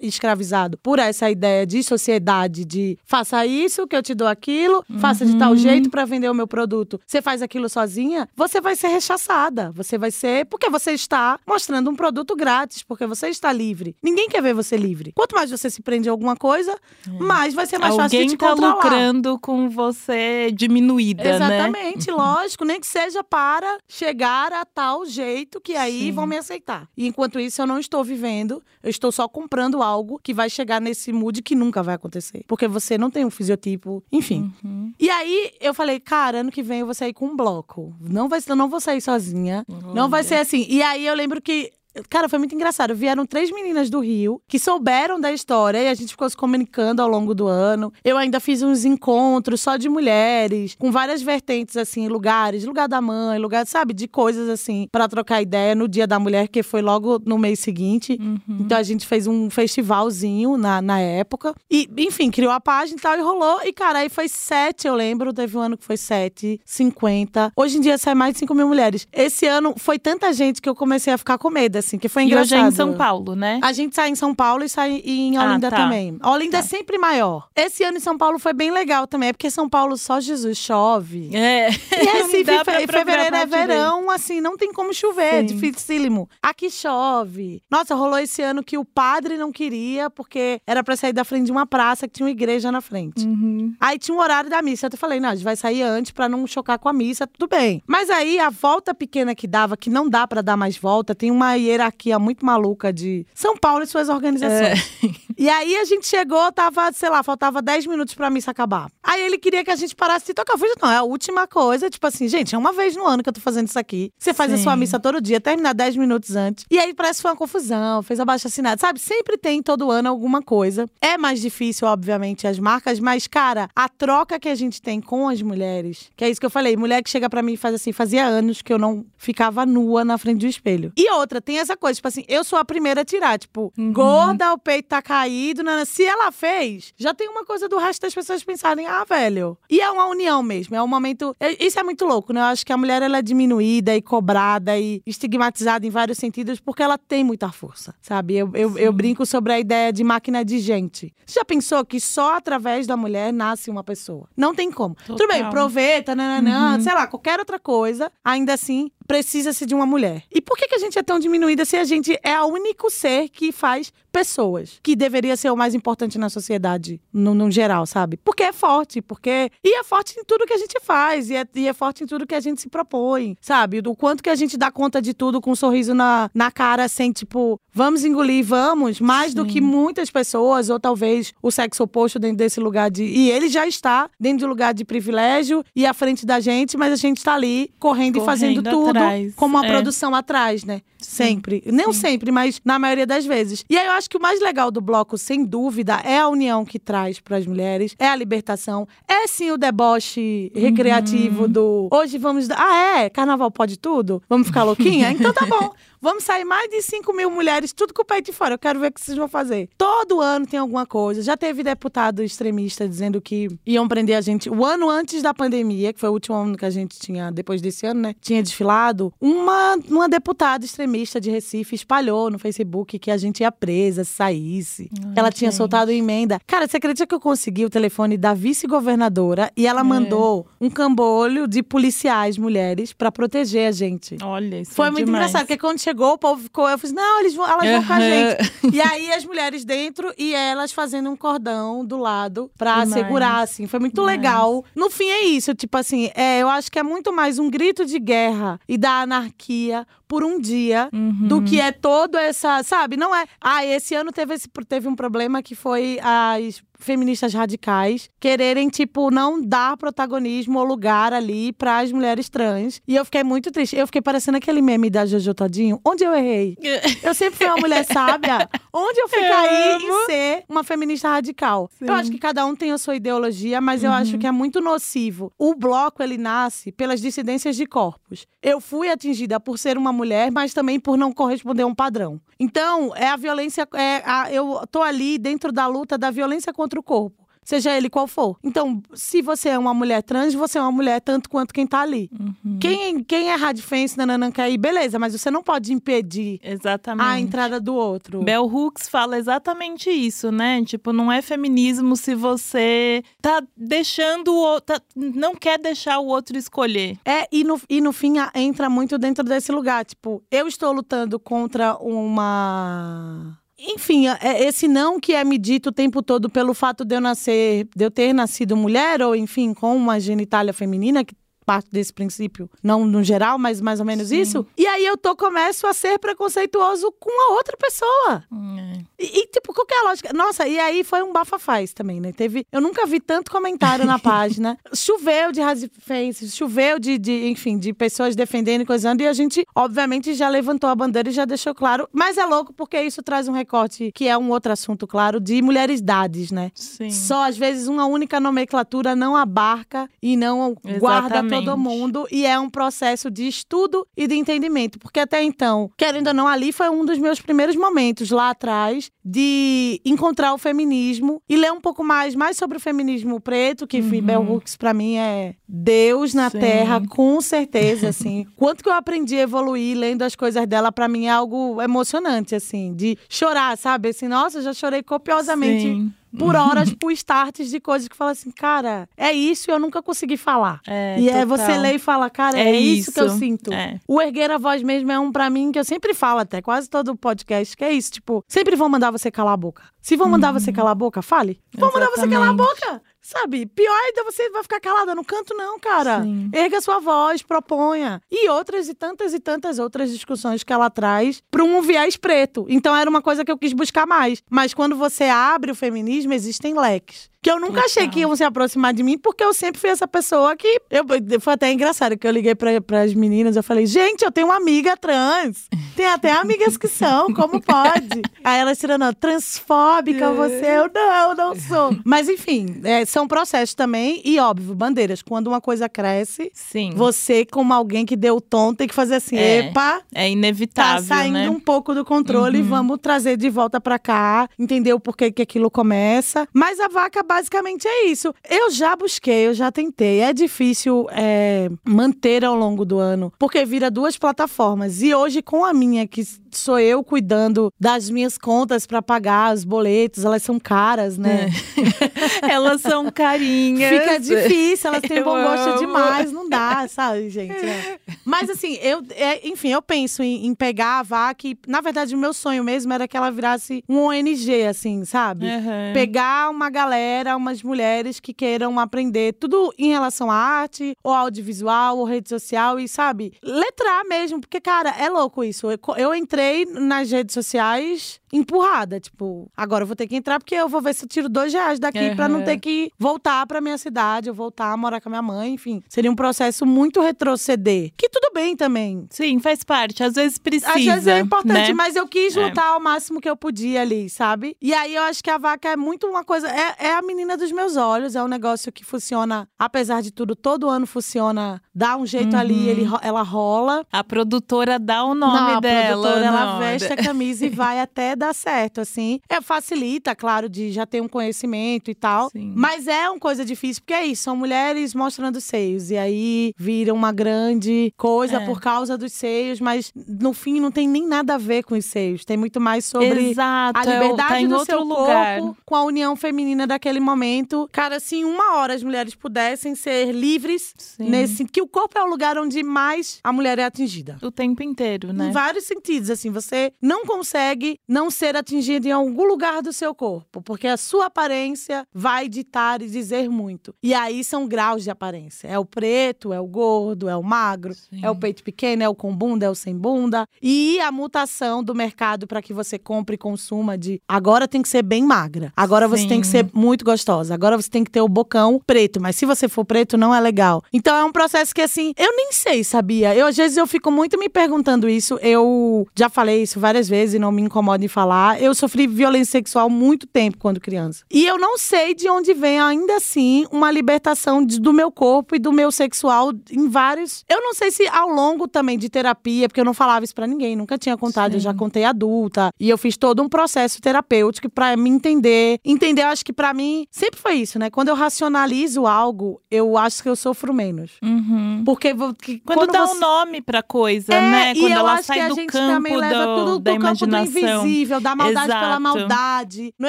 [0.01, 5.25] escravizado por essa ideia de sociedade, de faça isso, que eu te dou aquilo, faça
[5.25, 8.89] de tal jeito para vender o meu produto, você faz aquilo sozinha, você vai ser
[8.89, 9.73] rechaçada.
[9.73, 10.47] Você vai ser.
[10.47, 13.97] Porque você está mostrando um produto grátis, porque você está livre.
[14.03, 15.13] Ninguém quer ver você livre.
[15.15, 16.77] Quanto mais você se prende a alguma coisa,
[17.21, 18.75] mais vai ser mais fácil de Alguém te tá controlar.
[18.75, 21.35] lucrando com você diminuída, né?
[21.35, 26.13] Exatamente, lógico, nem que seja para chegar a tal jeito que aí Sim.
[26.13, 26.89] vão me aceitar.
[26.97, 30.81] E enquanto isso eu não estou vivendo, eu estou só comprando algo que vai chegar
[30.81, 34.53] nesse mood que nunca vai acontecer, porque você não tem um fisiotipo, enfim.
[34.65, 34.74] Uhum.
[34.99, 37.95] E aí eu falei, cara, ano que vem eu vou sair com um bloco.
[38.01, 39.65] Não vai, eu não vou sair sozinha.
[39.95, 40.67] Não vai ser assim.
[40.69, 41.73] E aí eu lembro que
[42.09, 42.95] Cara, foi muito engraçado.
[42.95, 47.01] Vieram três meninas do Rio que souberam da história e a gente ficou se comunicando
[47.01, 47.93] ao longo do ano.
[48.05, 53.01] Eu ainda fiz uns encontros só de mulheres, com várias vertentes, assim, lugares, lugar da
[53.01, 56.83] mãe, lugar, sabe, de coisas assim, pra trocar ideia no Dia da Mulher, que foi
[56.83, 58.19] logo no mês seguinte.
[58.61, 61.55] Então a gente fez um festivalzinho na, na época.
[61.71, 63.61] E, enfim, criou a página e tal, e rolou.
[63.65, 65.33] E, cara, aí foi sete, eu lembro.
[65.33, 67.53] Teve um ano que foi sete, cinquenta.
[67.57, 69.07] Hoje em dia sai mais de cinco mil mulheres.
[69.13, 72.23] Esse ano foi tanta gente que eu comecei a ficar com medo, assim, que foi
[72.23, 72.59] E engraçado.
[72.59, 73.61] hoje é em São Paulo, né?
[73.63, 75.77] A gente sai em São Paulo e sai em Olinda Ah, tá.
[75.77, 76.19] também.
[76.25, 77.49] Olinda é sempre maior.
[77.55, 80.59] Esse ano em São Paulo foi bem legal também, é porque São Paulo só Jesus
[80.59, 81.31] chove.
[81.35, 81.69] É.
[81.71, 81.73] E
[82.15, 83.67] Recife, Dá pra fe- fevereiro é direito.
[83.69, 85.47] verão, assim, não tem como chover, Sim.
[85.55, 86.29] dificílimo.
[86.43, 87.63] Aqui chove.
[87.71, 91.47] Nossa, rolou esse ano que o padre não queria, porque era pra sair da frente
[91.47, 93.27] de uma praça que tinha uma igreja na frente.
[93.27, 93.75] Uhum.
[93.81, 94.89] Aí tinha um horário da missa.
[94.91, 97.49] Eu falei, não, a gente vai sair antes pra não chocar com a missa, tudo
[97.49, 97.83] bem.
[97.87, 101.31] Mas aí a volta pequena que dava, que não dá pra dar mais volta, tem
[101.31, 104.91] uma hierarquia muito maluca de São Paulo e suas organizações.
[105.37, 108.89] E aí a gente chegou, tava, sei lá, faltava 10 minutos pra missa acabar.
[109.03, 110.55] Aí ele queria que a gente parasse de tocar.
[110.55, 111.91] Eu falei, não, é a última coisa.
[111.91, 114.11] Tipo assim, gente, é uma vez no ano que eu tô fazendo isso aqui.
[114.17, 114.63] Você faz a Sim.
[114.63, 116.65] sua missa todo dia, terminar 10 minutos antes.
[116.71, 118.81] E aí parece que foi uma confusão, fez abaixo assinado.
[118.81, 120.87] Sabe, sempre tem todo ano alguma coisa.
[121.01, 125.29] É mais difícil, obviamente, as marcas, mas, cara, a troca que a gente tem com
[125.29, 127.75] as mulheres, que é isso que eu falei, mulher que chega pra mim e faz
[127.75, 130.93] assim, fazia anos que eu não ficava nua na frente do espelho.
[130.97, 134.53] E outra, tem essa coisa, tipo assim, eu sou a primeira a tirar, tipo, gorda,
[134.53, 135.85] o peito tá caído, né?
[135.85, 139.57] se ela fez, já tem uma coisa do resto das pessoas pensarem, ah, velho.
[139.69, 141.35] E é uma união mesmo, é um momento.
[141.41, 142.41] é- Isso é muito louco, né?
[142.41, 146.61] Eu acho que a mulher ela é diminuída e cobrada e estigmatizada em vários sentidos
[146.61, 148.37] porque ela tem muita força, sabe?
[148.37, 151.15] Eu, eu, eu brinco sobre a ideia de máquina de gente.
[151.27, 154.29] Você já pensou que só através da mulher nasce uma pessoa?
[154.37, 154.95] Não tem como.
[155.07, 155.51] Tudo bem, Total.
[155.51, 160.23] proveta, nananã, sei lá, qualquer outra coisa, ainda assim precisa-se de uma mulher.
[160.31, 162.91] E por que, que a gente é tão diminuída se a gente é o único
[162.91, 164.79] ser que faz pessoas?
[164.81, 168.17] Que deveria ser o mais importante na sociedade, no, no geral, sabe?
[168.17, 169.51] Porque é forte, porque.
[169.63, 172.07] E é forte em tudo que a gente faz, e é, e é forte em
[172.07, 173.81] tudo que a gente se propõe, sabe?
[173.81, 176.87] Do quanto que a gente dá conta de tudo com um sorriso na, na cara,
[176.87, 179.39] sem, tipo, vamos engolir, vamos, mais Sim.
[179.39, 183.03] do que muitas pessoas, ou talvez o sexo oposto dentro desse lugar de.
[183.03, 186.77] E ele já está dentro de um lugar de privilégio e à frente da gente,
[186.77, 189.35] mas a gente está ali correndo, correndo, e fazendo tudo atrás.
[189.35, 189.69] com uma é.
[189.69, 190.83] produção atrás, né?
[190.99, 191.63] Sempre.
[191.65, 191.73] Sim.
[191.73, 193.65] Não sempre, mas na maioria das vezes.
[193.69, 196.65] E aí eu acho que o mais legal do bloco, sem dúvida, é a união
[196.65, 201.49] que traz para as mulheres, é a libertação, é sim o deboche recreativo uhum.
[201.49, 202.49] do hoje vamos.
[202.51, 203.11] Ah, é?
[203.11, 204.23] Carnaval pode tudo?
[204.29, 205.11] Vamos ficar louquinha?
[205.11, 205.73] Então tá bom.
[206.05, 208.53] Vamos sair mais de 5 mil mulheres, tudo com o peito de fora.
[208.53, 209.71] Eu quero ver o que vocês vão fazer.
[209.79, 211.23] Todo ano tem alguma coisa.
[211.23, 214.51] Já teve deputado extremista dizendo que iam prender a gente.
[214.51, 217.63] O ano antes da pandemia, que foi o último ano que a gente tinha, depois
[217.63, 218.15] desse ano, né?
[218.21, 219.15] Tinha desfilado.
[219.19, 224.13] Uma, uma deputada extremista de Recife espalhou no Facebook que a gente ia presa se
[224.13, 224.91] saísse.
[225.07, 225.57] Ai, ela tinha gente.
[225.57, 226.39] soltado emenda.
[226.47, 229.83] Cara, você acredita que eu consegui o telefone da vice-governadora e ela é.
[229.83, 234.19] mandou um cambolho de policiais mulheres para proteger a gente?
[234.23, 235.31] Olha, isso Foi é muito demais.
[235.31, 236.69] engraçado, porque quando chegou chegou, o povo ficou.
[236.69, 238.53] Eu falei, não, eles vão, elas vão com a gente.
[238.75, 242.93] e aí as mulheres dentro e elas fazendo um cordão do lado pra Demais.
[242.93, 243.67] segurar, assim.
[243.67, 244.17] Foi muito Demais.
[244.17, 244.65] legal.
[244.75, 247.87] No fim é isso, tipo assim, é, eu acho que é muito mais um grito
[247.87, 251.29] de guerra e da anarquia por um dia uhum.
[251.29, 252.97] do que é todo essa, sabe?
[252.97, 253.25] Não é.
[253.41, 259.11] Ah, esse ano teve, esse, teve um problema que foi as feministas radicais quererem, tipo,
[259.11, 262.81] não dar protagonismo ou lugar ali para as mulheres trans.
[262.87, 263.77] E eu fiquei muito triste.
[263.77, 265.81] Eu fiquei parecendo aquele meme da Jojo Todinho.
[265.85, 266.57] Onde eu errei?
[267.03, 268.49] Eu sempre fui uma mulher sábia.
[268.73, 269.87] Onde eu fui eu cair amo.
[269.87, 271.71] em ser uma feminista radical?
[271.79, 271.87] Sim.
[271.87, 273.89] Eu acho que cada um tem a sua ideologia, mas uhum.
[273.89, 275.33] eu acho que é muito nocivo.
[275.39, 278.27] O bloco, ele nasce pelas dissidências de corpos.
[278.43, 282.21] Eu fui atingida por ser uma mulher, mas também por não corresponder a um padrão.
[282.39, 283.69] Então, é a violência.
[283.75, 287.91] É a, eu tô ali dentro da luta da violência contra o corpo seja ele
[287.91, 288.37] qual for.
[288.43, 291.83] Então, se você é uma mulher trans, você é uma mulher tanto quanto quem tá
[291.83, 292.11] ali.
[292.19, 292.59] Uhum.
[292.59, 297.07] Quem, quem é radifense, nananã, quer ir, beleza, mas você não pode impedir exatamente.
[297.07, 298.23] a entrada do outro.
[298.23, 300.65] Bell Hooks fala exatamente isso, né?
[300.65, 306.39] Tipo, não é feminismo se você tá deixando o tá, não quer deixar o outro
[306.39, 306.97] escolher.
[307.05, 309.85] É, e no, e no fim entra muito dentro desse lugar.
[309.85, 316.03] Tipo, eu estou lutando contra uma enfim, é esse não que é medido o tempo
[316.03, 319.99] todo pelo fato de eu nascer, de eu ter nascido mulher, ou enfim, com uma
[319.99, 324.21] genitália feminina, que parte desse princípio, não no geral, mas mais ou menos Sim.
[324.21, 324.47] isso.
[324.57, 328.25] E aí eu tô começo a ser preconceituoso com a outra pessoa.
[328.33, 328.85] É.
[328.99, 330.13] E, e, tipo, qual que é a lógica?
[330.13, 332.13] Nossa, e aí foi um bafafaz também, né?
[332.13, 334.59] Teve, eu nunca vi tanto comentário na página.
[334.73, 335.41] Choveu de
[335.81, 340.29] faces, choveu de, de, enfim, de pessoas defendendo e coisando, e a gente, obviamente, já
[340.29, 341.89] levantou a bandeira e já deixou claro.
[341.93, 345.43] Mas é louco porque isso traz um recorte, que é um outro assunto, claro, de
[345.43, 346.51] mulheres idades, né?
[346.55, 346.91] Sim.
[346.91, 350.81] Só, às vezes, uma única nomenclatura não abarca e não Exatamente.
[350.81, 355.71] guarda todo mundo e é um processo de estudo e de entendimento, porque até então,
[355.77, 360.39] querendo ou não, ali foi um dos meus primeiros momentos lá atrás de encontrar o
[360.39, 364.03] feminismo e ler um pouco mais mais sobre o feminismo preto, que uhum.
[364.03, 366.39] Bell Hooks para mim é Deus na Sim.
[366.39, 368.27] Terra, com certeza, assim.
[368.37, 372.35] Quanto que eu aprendi a evoluir lendo as coisas dela, para mim é algo emocionante,
[372.35, 373.91] assim, de chorar, sabe?
[373.91, 375.63] Assim, nossa, já chorei copiosamente.
[375.63, 379.59] Sim por horas por starts de coisas que fala assim, cara, é isso e eu
[379.59, 380.61] nunca consegui falar.
[380.67, 383.53] É, e é você lê e fala, cara, é, é isso, isso, que eu sinto.
[383.53, 383.81] É.
[383.89, 386.69] O erguer a voz mesmo é um para mim que eu sempre falo até, quase
[386.69, 389.63] todo podcast, que é isso, tipo, sempre vão mandar você calar a boca.
[389.81, 390.41] Se vão mandar uhum.
[390.41, 391.39] você calar a boca, fale.
[391.57, 392.83] Vão mandar você calar a boca.
[393.05, 393.45] Sabe?
[393.45, 396.03] Pior ainda você vai ficar calada no canto, não, cara.
[396.03, 396.31] Sim.
[396.33, 398.01] Erga sua voz, proponha.
[398.11, 402.47] E outras e tantas e tantas outras discussões que ela traz para um viés preto.
[402.49, 404.23] Então era uma coisa que eu quis buscar mais.
[404.31, 408.23] Mas quando você abre o feminismo, existem leques que eu nunca achei que iam se
[408.23, 410.61] aproximar de mim, porque eu sempre fui essa pessoa que.
[410.71, 410.85] Eu,
[411.19, 414.37] foi até engraçado que eu liguei para as meninas, eu falei, gente, eu tenho uma
[414.37, 415.49] amiga trans.
[415.75, 418.03] Tem até amigas que são, como pode?
[418.23, 420.45] Aí elas tirando, transfóbica você?
[420.45, 421.75] Eu não, não sou.
[421.83, 425.01] Mas enfim, é, são processos também, e óbvio, bandeiras.
[425.01, 426.73] Quando uma coisa cresce, Sim.
[426.77, 429.81] você, como alguém que deu o tom, tem que fazer assim, é, epa.
[429.95, 430.87] É inevitável.
[430.87, 431.31] Tá saindo né?
[431.31, 432.49] um pouco do controle, uhum.
[432.49, 436.29] vamos trazer de volta para cá, entender o porquê que aquilo começa.
[436.35, 438.13] Mas a vaca basicamente é isso.
[438.29, 440.01] Eu já busquei, eu já tentei.
[440.01, 444.83] É difícil é, manter ao longo do ano, porque vira duas plataformas.
[444.83, 446.05] E hoje, com a minha, que
[446.37, 451.31] sou eu cuidando das minhas contas para pagar os boletos, elas são caras, né?
[452.29, 453.71] elas são carinhas.
[453.71, 455.59] Fica difícil, elas têm Eu bom gosto amo.
[455.59, 457.45] demais, não dá, sabe, gente?
[457.45, 457.79] É.
[458.05, 461.95] Mas assim, eu, é, enfim, eu penso em, em pegar a vaca e, na verdade,
[461.95, 465.27] o meu sonho mesmo era que ela virasse um ONG, assim, sabe?
[465.27, 465.73] Uhum.
[465.73, 471.79] Pegar uma galera, umas mulheres que queiram aprender tudo em relação à arte, ou audiovisual,
[471.79, 475.51] ou rede social, e sabe, letrar mesmo, porque, cara, é louco isso.
[475.51, 480.37] Eu, eu entrei nas redes sociais empurrada, tipo, agora eu vou ter que entrar porque
[480.37, 482.25] eu vou ver se eu tiro dois reais daqui pra não Uhum.
[482.25, 485.63] ter que voltar pra minha cidade, ou voltar a morar com a minha mãe, enfim.
[485.69, 487.73] Seria um processo muito retroceder.
[487.77, 488.87] Que tudo bem também.
[488.91, 489.83] Sim, faz parte.
[489.83, 490.53] Às vezes precisa.
[490.53, 491.55] Às vezes é importante, né?
[491.55, 492.21] mas eu quis É.
[492.25, 494.37] lutar ao máximo que eu podia ali, sabe?
[494.41, 496.29] E aí eu acho que a vaca é muito uma coisa.
[496.29, 500.15] É, é a menina dos meus olhos, é um negócio que funciona, apesar de tudo,
[500.17, 501.41] todo ano funciona.
[501.55, 502.49] Dá um jeito ali, Uhum.
[502.49, 503.65] ele, ro- ela rola.
[503.73, 505.67] A produtora dá o nome não, a dela.
[505.83, 509.01] produtora, ela não, veste a camisa e vai até dar certo, assim.
[509.09, 512.11] É, facilita, claro, de já ter um conhecimento e tal.
[512.11, 512.33] Sim.
[512.37, 515.71] Mas é uma coisa difícil, porque é isso, são mulheres mostrando seios.
[515.71, 518.21] E aí vira uma grande coisa É.
[518.27, 521.65] por causa dos seios, mas no fim não tem nem nada a ver com os
[521.65, 522.05] seios.
[522.05, 523.59] Tem muito mais sobre Exato.
[523.59, 525.21] a é liberdade tá em do seu lugar.
[525.21, 527.49] corpo com a união feminina daquele momento.
[527.51, 530.89] Cara, se em uma hora as mulheres pudessem ser livres Sim.
[530.89, 533.97] nesse que o corpo é o lugar onde mais a mulher é atingida.
[534.03, 535.09] O tempo inteiro, né?
[535.09, 539.75] Em vários sentidos, assim, você não consegue não ser atingida em algum lugar do seu
[539.75, 543.55] corpo, porque a sua aparência vai ditar e dizer muito.
[543.63, 545.29] E aí são graus de aparência.
[545.29, 547.81] É o preto, é o gordo, é o magro, Sim.
[547.83, 550.07] é o peito pequeno, é o com bunda, é o sem bunda.
[550.23, 554.49] E a mutação do mercado para que você compre e consuma de agora tem que
[554.49, 555.89] ser bem magra, agora você Sim.
[555.89, 559.07] tem que ser muito gostosa, agora você tem que ter o bocão preto, mas se
[559.07, 560.43] você for preto não é legal.
[560.53, 562.95] Então é um processo que assim, eu nem sei, sabia?
[562.97, 564.99] Eu às vezes eu fico muito me perguntando isso.
[565.03, 568.21] Eu já falei isso várias vezes e não me incomodo em falar.
[568.21, 570.85] Eu sofri violência sexual muito tempo quando criança.
[570.91, 575.15] E eu não sei de onde vem ainda assim uma libertação de- do meu corpo
[575.15, 577.05] e do meu sexual em vários.
[577.09, 580.07] Eu não sei se ao longo também de terapia, porque eu não falava isso pra
[580.07, 581.37] ninguém, nunca tinha contado, eu já Sim.
[581.39, 582.31] contei adulta.
[582.41, 585.39] E eu fiz todo um processo terapêutico pra me entender.
[585.45, 587.51] Entender, eu acho que pra mim sempre foi isso, né?
[587.51, 590.73] Quando eu racionalizo algo, eu acho que eu sofro menos.
[590.83, 591.43] Uhum.
[591.45, 592.77] Porque que- Quando, dá você...
[592.77, 594.33] um nome pra coisa, É, né?
[594.33, 596.59] e Quando eu ela acho sai que a do gente campo do- tudo da do
[596.61, 597.47] campo do imaginação.
[597.47, 598.61] invisível, da maldade pela Exato.
[598.63, 599.55] maldade.
[599.59, 599.69] Não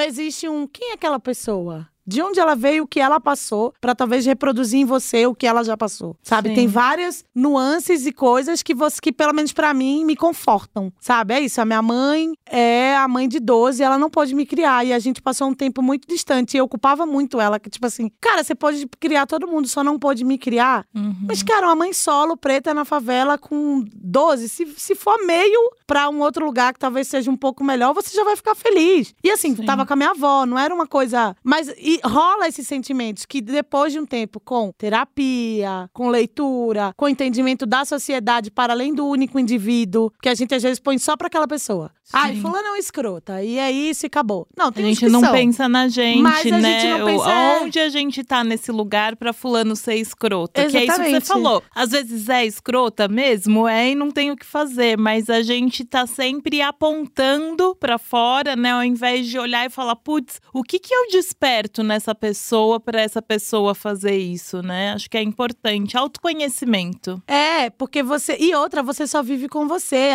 [0.00, 1.86] existe um quem é aquela pessoa?
[2.06, 5.46] De onde ela veio, o que ela passou, pra talvez reproduzir em você o que
[5.46, 6.16] ela já passou.
[6.22, 6.50] Sabe?
[6.50, 6.54] Sim.
[6.54, 10.92] Tem várias nuances e coisas que você que pelo menos pra mim me confortam.
[10.98, 11.34] Sabe?
[11.34, 14.84] É isso, a minha mãe é a mãe de 12, ela não pôde me criar
[14.84, 17.86] e a gente passou um tempo muito distante e eu ocupava muito ela, que tipo
[17.86, 20.86] assim, cara, você pode criar todo mundo, só não pôde me criar.
[20.94, 21.14] Uhum.
[21.28, 26.08] Mas, cara, uma mãe solo, preta na favela com 12, se, se for meio pra
[26.08, 29.14] um outro lugar que talvez seja um pouco melhor, você já vai ficar feliz.
[29.22, 29.64] E assim, Sim.
[29.64, 31.36] tava com a minha avó, não era uma coisa.
[31.42, 37.08] Mas e rola esses sentimentos que depois de um tempo, com terapia, com leitura, com
[37.08, 41.16] entendimento da sociedade para além do único indivíduo, que a gente às vezes põe só
[41.16, 41.90] pra aquela pessoa.
[42.12, 42.40] Ai, Sim.
[42.42, 44.46] fulano é um escrota, e é isso e acabou.
[44.56, 45.32] Não, A tem uns gente que não são.
[45.32, 46.80] pensa na gente, Mas a né?
[46.80, 47.62] gente não O- pensa- é.
[47.62, 50.64] Onde a gente tá nesse lugar pra fulano ser escrota.
[50.68, 51.26] Que é isso que você Exatamente.
[51.26, 51.62] falou.
[51.74, 54.96] Às vezes é escrota mesmo, é e não tem o que fazer.
[54.96, 58.70] Mas a gente tá sempre apontando pra fora, né?
[58.72, 63.00] Ao invés de olhar e falar, putz, o que que eu desperto nessa pessoa pra
[63.00, 64.92] essa pessoa fazer isso, né?
[64.92, 65.96] Acho que é importante.
[65.96, 67.22] Autoconhecimento.
[67.26, 68.36] É, porque você.
[68.38, 70.10] E outra, você só vive com Você,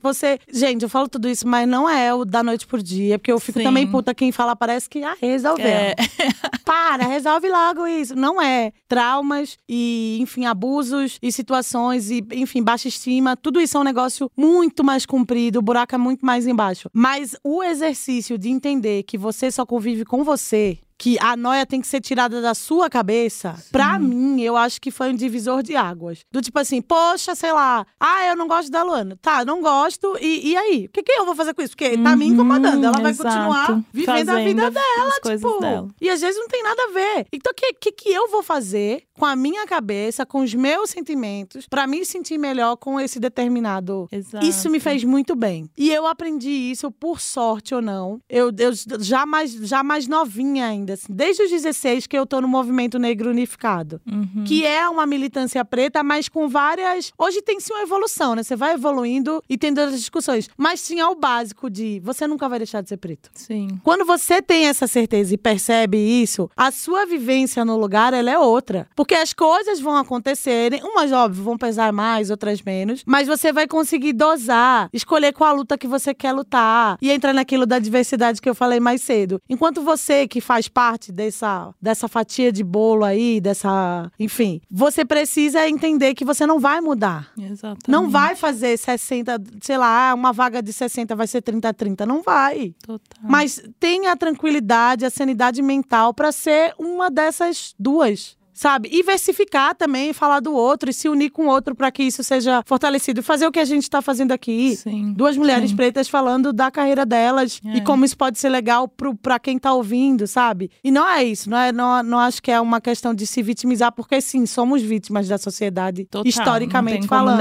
[0.00, 3.18] você- Gente, eu falo tudo isso, mas não é o da noite por dia.
[3.18, 3.64] Porque eu fico Sim.
[3.64, 5.66] também puta quem fala, parece que, ah, resolveu.
[5.66, 5.94] É.
[6.64, 8.14] Para, resolve logo isso.
[8.16, 8.72] Não é.
[8.88, 13.36] Traumas e, enfim, abusos e situações e, enfim, baixa estima.
[13.36, 16.88] Tudo isso é um negócio muito mais comprido, o buraco é muito mais embaixo.
[16.92, 20.78] Mas o exercício de entender que você só convive com você.
[20.98, 24.90] Que a noia tem que ser tirada da sua cabeça, pra mim, eu acho que
[24.90, 26.20] foi um divisor de águas.
[26.32, 29.18] Do tipo assim, poxa, sei lá, ah, eu não gosto da Luana.
[29.20, 30.86] Tá, não gosto, e, e aí?
[30.86, 31.76] O que, que eu vou fazer com isso?
[31.76, 32.82] Porque tá me incomodando.
[32.84, 33.28] Ela vai Uhum, exato.
[33.28, 35.60] continuar vivendo a Fazendo vida as dela, tipo.
[35.60, 35.88] dela.
[36.00, 37.26] E às vezes não tem nada a ver.
[37.32, 40.90] Então, o que, que, que eu vou fazer com a minha cabeça, com os meus
[40.90, 44.08] sentimentos, pra me sentir melhor com esse determinado.
[44.12, 44.44] Exato.
[44.44, 45.70] Isso me fez muito bem.
[45.76, 48.20] E eu aprendi isso, por sorte ou não.
[48.28, 52.40] Eu, eu já, mais, já mais novinha ainda, assim, desde os 16 que eu tô
[52.40, 54.00] no movimento negro unificado.
[54.06, 54.44] Uhum.
[54.46, 57.12] Que é uma militância preta, mas com várias.
[57.18, 58.42] Hoje tem sim uma evolução, né?
[58.42, 60.48] Você vai evoluindo e tendo outras discussões.
[60.56, 63.30] Mas tinha o básico de você nunca vai deixar de ser preto.
[63.34, 63.68] Sim.
[63.82, 68.38] Quando você tem essa certeza e percebe isso, a sua vivência no lugar ela é
[68.38, 68.88] outra.
[68.94, 73.66] Porque as coisas vão acontecerem, umas óbvio vão pesar mais, outras menos, mas você vai
[73.66, 78.40] conseguir dosar, escolher qual a luta que você quer lutar e entrar naquilo da diversidade
[78.40, 79.40] que eu falei mais cedo.
[79.48, 84.12] Enquanto você que faz parte dessa, dessa fatia de bolo aí, dessa.
[84.20, 87.32] Enfim, você precisa entender que você não vai mudar.
[87.38, 87.88] Exatamente.
[87.90, 92.20] Não vai fazer 60, sei lá, uma vaga de 60 vai ser 30 30, não
[92.20, 92.74] vai.
[92.86, 93.00] Total.
[93.22, 98.36] Mas tenha a tranquilidade, a sanidade mental para ser uma dessas duas.
[98.56, 98.88] Sabe?
[98.90, 102.24] E versificar também, falar do outro e se unir com o outro para que isso
[102.24, 103.22] seja fortalecido.
[103.22, 104.74] Fazer o que a gente está fazendo aqui.
[104.76, 105.12] Sim.
[105.12, 105.76] Duas mulheres sim.
[105.76, 107.76] pretas falando da carreira delas É.
[107.76, 108.88] e como isso pode ser legal
[109.20, 110.70] para quem tá ouvindo, sabe?
[110.82, 113.42] E não é isso, não, é, não, não acho que é uma questão de se
[113.42, 117.36] vitimizar, porque sim, somos vítimas da sociedade, Total, historicamente falando.